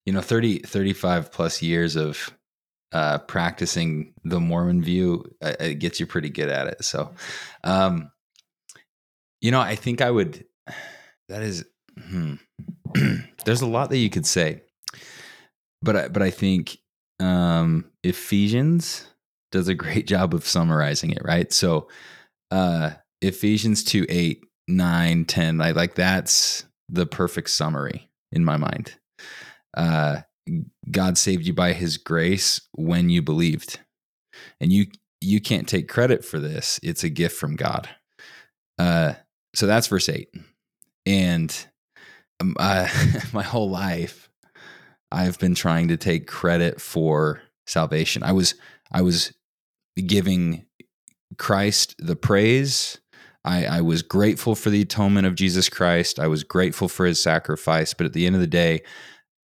[0.05, 2.31] you know, 30, 35 plus years of
[2.91, 6.83] uh, practicing the Mormon view, uh, it gets you pretty good at it.
[6.83, 7.11] So,
[7.63, 8.11] um,
[9.45, 10.45] you know, I think I would.
[11.27, 11.65] That is,
[11.99, 12.35] hmm.
[13.45, 14.61] there's a lot that you could say,
[15.81, 16.77] but I, but I think
[17.19, 19.07] um, Ephesians
[19.51, 21.23] does a great job of summarizing it.
[21.25, 21.51] Right.
[21.51, 21.87] So,
[22.51, 22.91] uh,
[23.23, 28.93] Ephesians two eight 9, 10, like, like that's the perfect summary in my mind.
[29.75, 30.21] Uh,
[30.91, 33.79] God saved you by his grace when you believed.
[34.61, 34.87] And you
[35.21, 36.79] you can't take credit for this.
[36.83, 37.89] It's a gift from God.
[38.77, 39.13] Uh,
[39.55, 40.29] so that's verse 8.
[41.05, 41.67] And
[42.39, 42.55] um,
[43.33, 44.25] my whole life
[45.11, 48.23] I've been trying to take credit for salvation.
[48.23, 48.55] I was
[48.91, 49.33] I was
[49.95, 50.65] giving
[51.37, 52.99] Christ the praise.
[53.45, 56.19] I, I was grateful for the atonement of Jesus Christ.
[56.19, 57.93] I was grateful for his sacrifice.
[57.93, 58.81] But at the end of the day,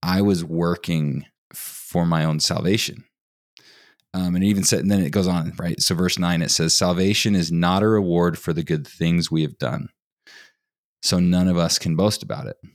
[0.02, 3.06] I was working for my own salvation.
[4.14, 5.80] Um, and even said, and then it goes on, right?
[5.82, 9.44] So, verse nine, it says, Salvation is not a reward for the good things we
[9.44, 9.88] have done.
[11.02, 12.58] So, none of us can boast about it.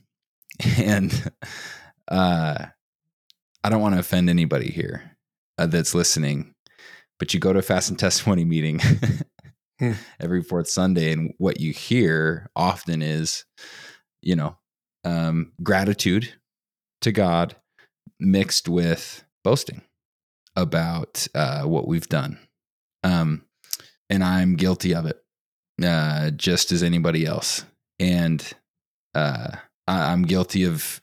[0.77, 1.31] And
[2.07, 2.65] uh,
[3.63, 5.17] I don't want to offend anybody here
[5.57, 6.55] uh, that's listening,
[7.19, 8.79] but you go to a fast and testimony meeting
[9.79, 9.91] hmm.
[10.19, 13.45] every fourth Sunday, and what you hear often is,
[14.21, 14.57] you know,
[15.03, 16.33] um, gratitude
[17.01, 17.55] to God
[18.19, 19.81] mixed with boasting
[20.55, 22.39] about uh, what we've done.
[23.03, 23.45] Um,
[24.09, 25.23] and I'm guilty of it,
[25.83, 27.63] uh, just as anybody else.
[27.99, 28.45] And
[29.15, 29.51] uh,
[29.87, 31.01] I- I'm guilty of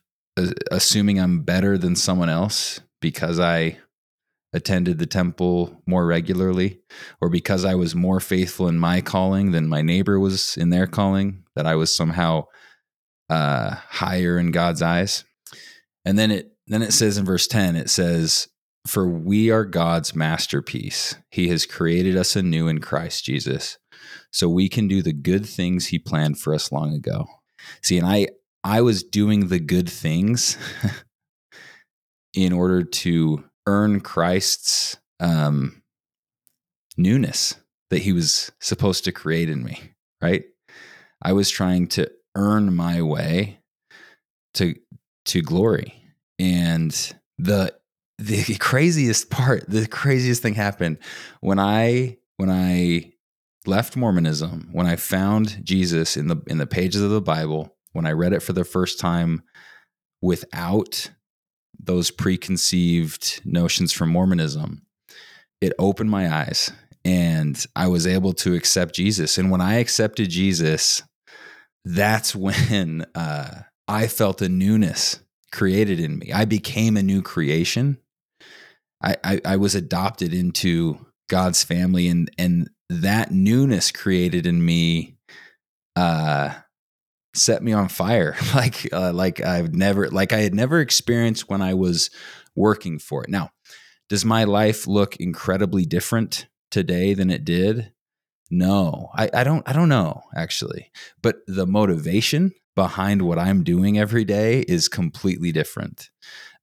[0.71, 3.79] assuming I'm better than someone else because I
[4.53, 6.81] attended the temple more regularly
[7.21, 10.87] or because I was more faithful in my calling than my neighbor was in their
[10.87, 12.45] calling, that I was somehow
[13.29, 15.25] uh, higher in God's eyes.
[16.05, 18.49] And then it then it says in verse 10, it says,
[18.87, 21.17] For we are God's masterpiece.
[21.31, 23.77] He has created us anew in Christ Jesus,
[24.35, 27.27] so we can do the good things he planned for us long ago.
[27.83, 28.27] See, and I
[28.65, 30.59] I was doing the good things
[32.35, 35.83] in order to earn Christ's um,
[36.97, 37.55] newness
[37.91, 39.81] that he was supposed to create in me,
[40.21, 40.43] right?
[41.23, 43.61] I was trying to earn my way
[44.55, 44.75] to
[45.27, 46.03] to glory
[46.41, 46.93] and
[47.39, 47.73] the
[48.19, 50.99] the craziest part, the craziest thing happened
[51.41, 53.14] when I when I
[53.67, 58.07] left Mormonism, when I found Jesus in the in the pages of the Bible, when
[58.07, 59.43] I read it for the first time
[60.21, 61.11] without
[61.79, 64.83] those preconceived notions from Mormonism,
[65.61, 66.73] it opened my eyes
[67.05, 69.37] and I was able to accept Jesus.
[69.37, 71.03] And when I accepted Jesus,
[71.85, 75.21] that's when uh, I felt a newness
[75.53, 76.33] created in me.
[76.33, 77.99] I became a new creation.
[79.03, 85.17] I, I, I was adopted into God's family, and and that newness created in me
[85.97, 86.55] uh,
[87.35, 91.63] set me on fire, like uh, like I've never like I had never experienced when
[91.63, 92.11] I was
[92.55, 93.31] working for it.
[93.31, 93.51] Now,
[94.09, 97.93] does my life look incredibly different today than it did?
[98.51, 100.91] No, I, I don't I don't know actually,
[101.23, 106.11] but the motivation behind what I'm doing every day is completely different.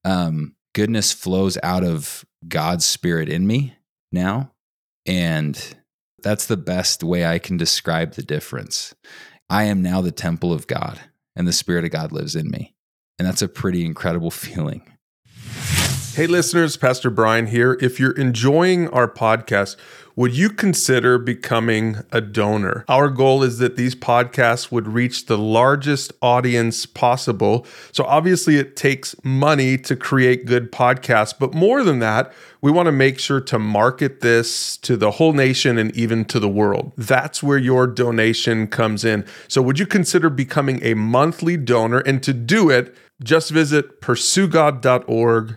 [0.04, 3.74] Um, goodness flows out of God's spirit in me
[4.10, 4.52] now.
[5.06, 5.58] And
[6.22, 8.94] that's the best way I can describe the difference.
[9.50, 11.00] I am now the temple of God,
[11.36, 12.74] and the Spirit of God lives in me.
[13.18, 14.91] And that's a pretty incredible feeling.
[16.14, 17.78] Hey, listeners, Pastor Bryan here.
[17.80, 19.76] If you're enjoying our podcast,
[20.14, 22.84] would you consider becoming a donor?
[22.86, 27.66] Our goal is that these podcasts would reach the largest audience possible.
[27.92, 32.88] So, obviously, it takes money to create good podcasts, but more than that, we want
[32.88, 36.92] to make sure to market this to the whole nation and even to the world.
[36.98, 39.24] That's where your donation comes in.
[39.48, 42.00] So, would you consider becoming a monthly donor?
[42.00, 45.56] And to do it, just visit pursuegod.org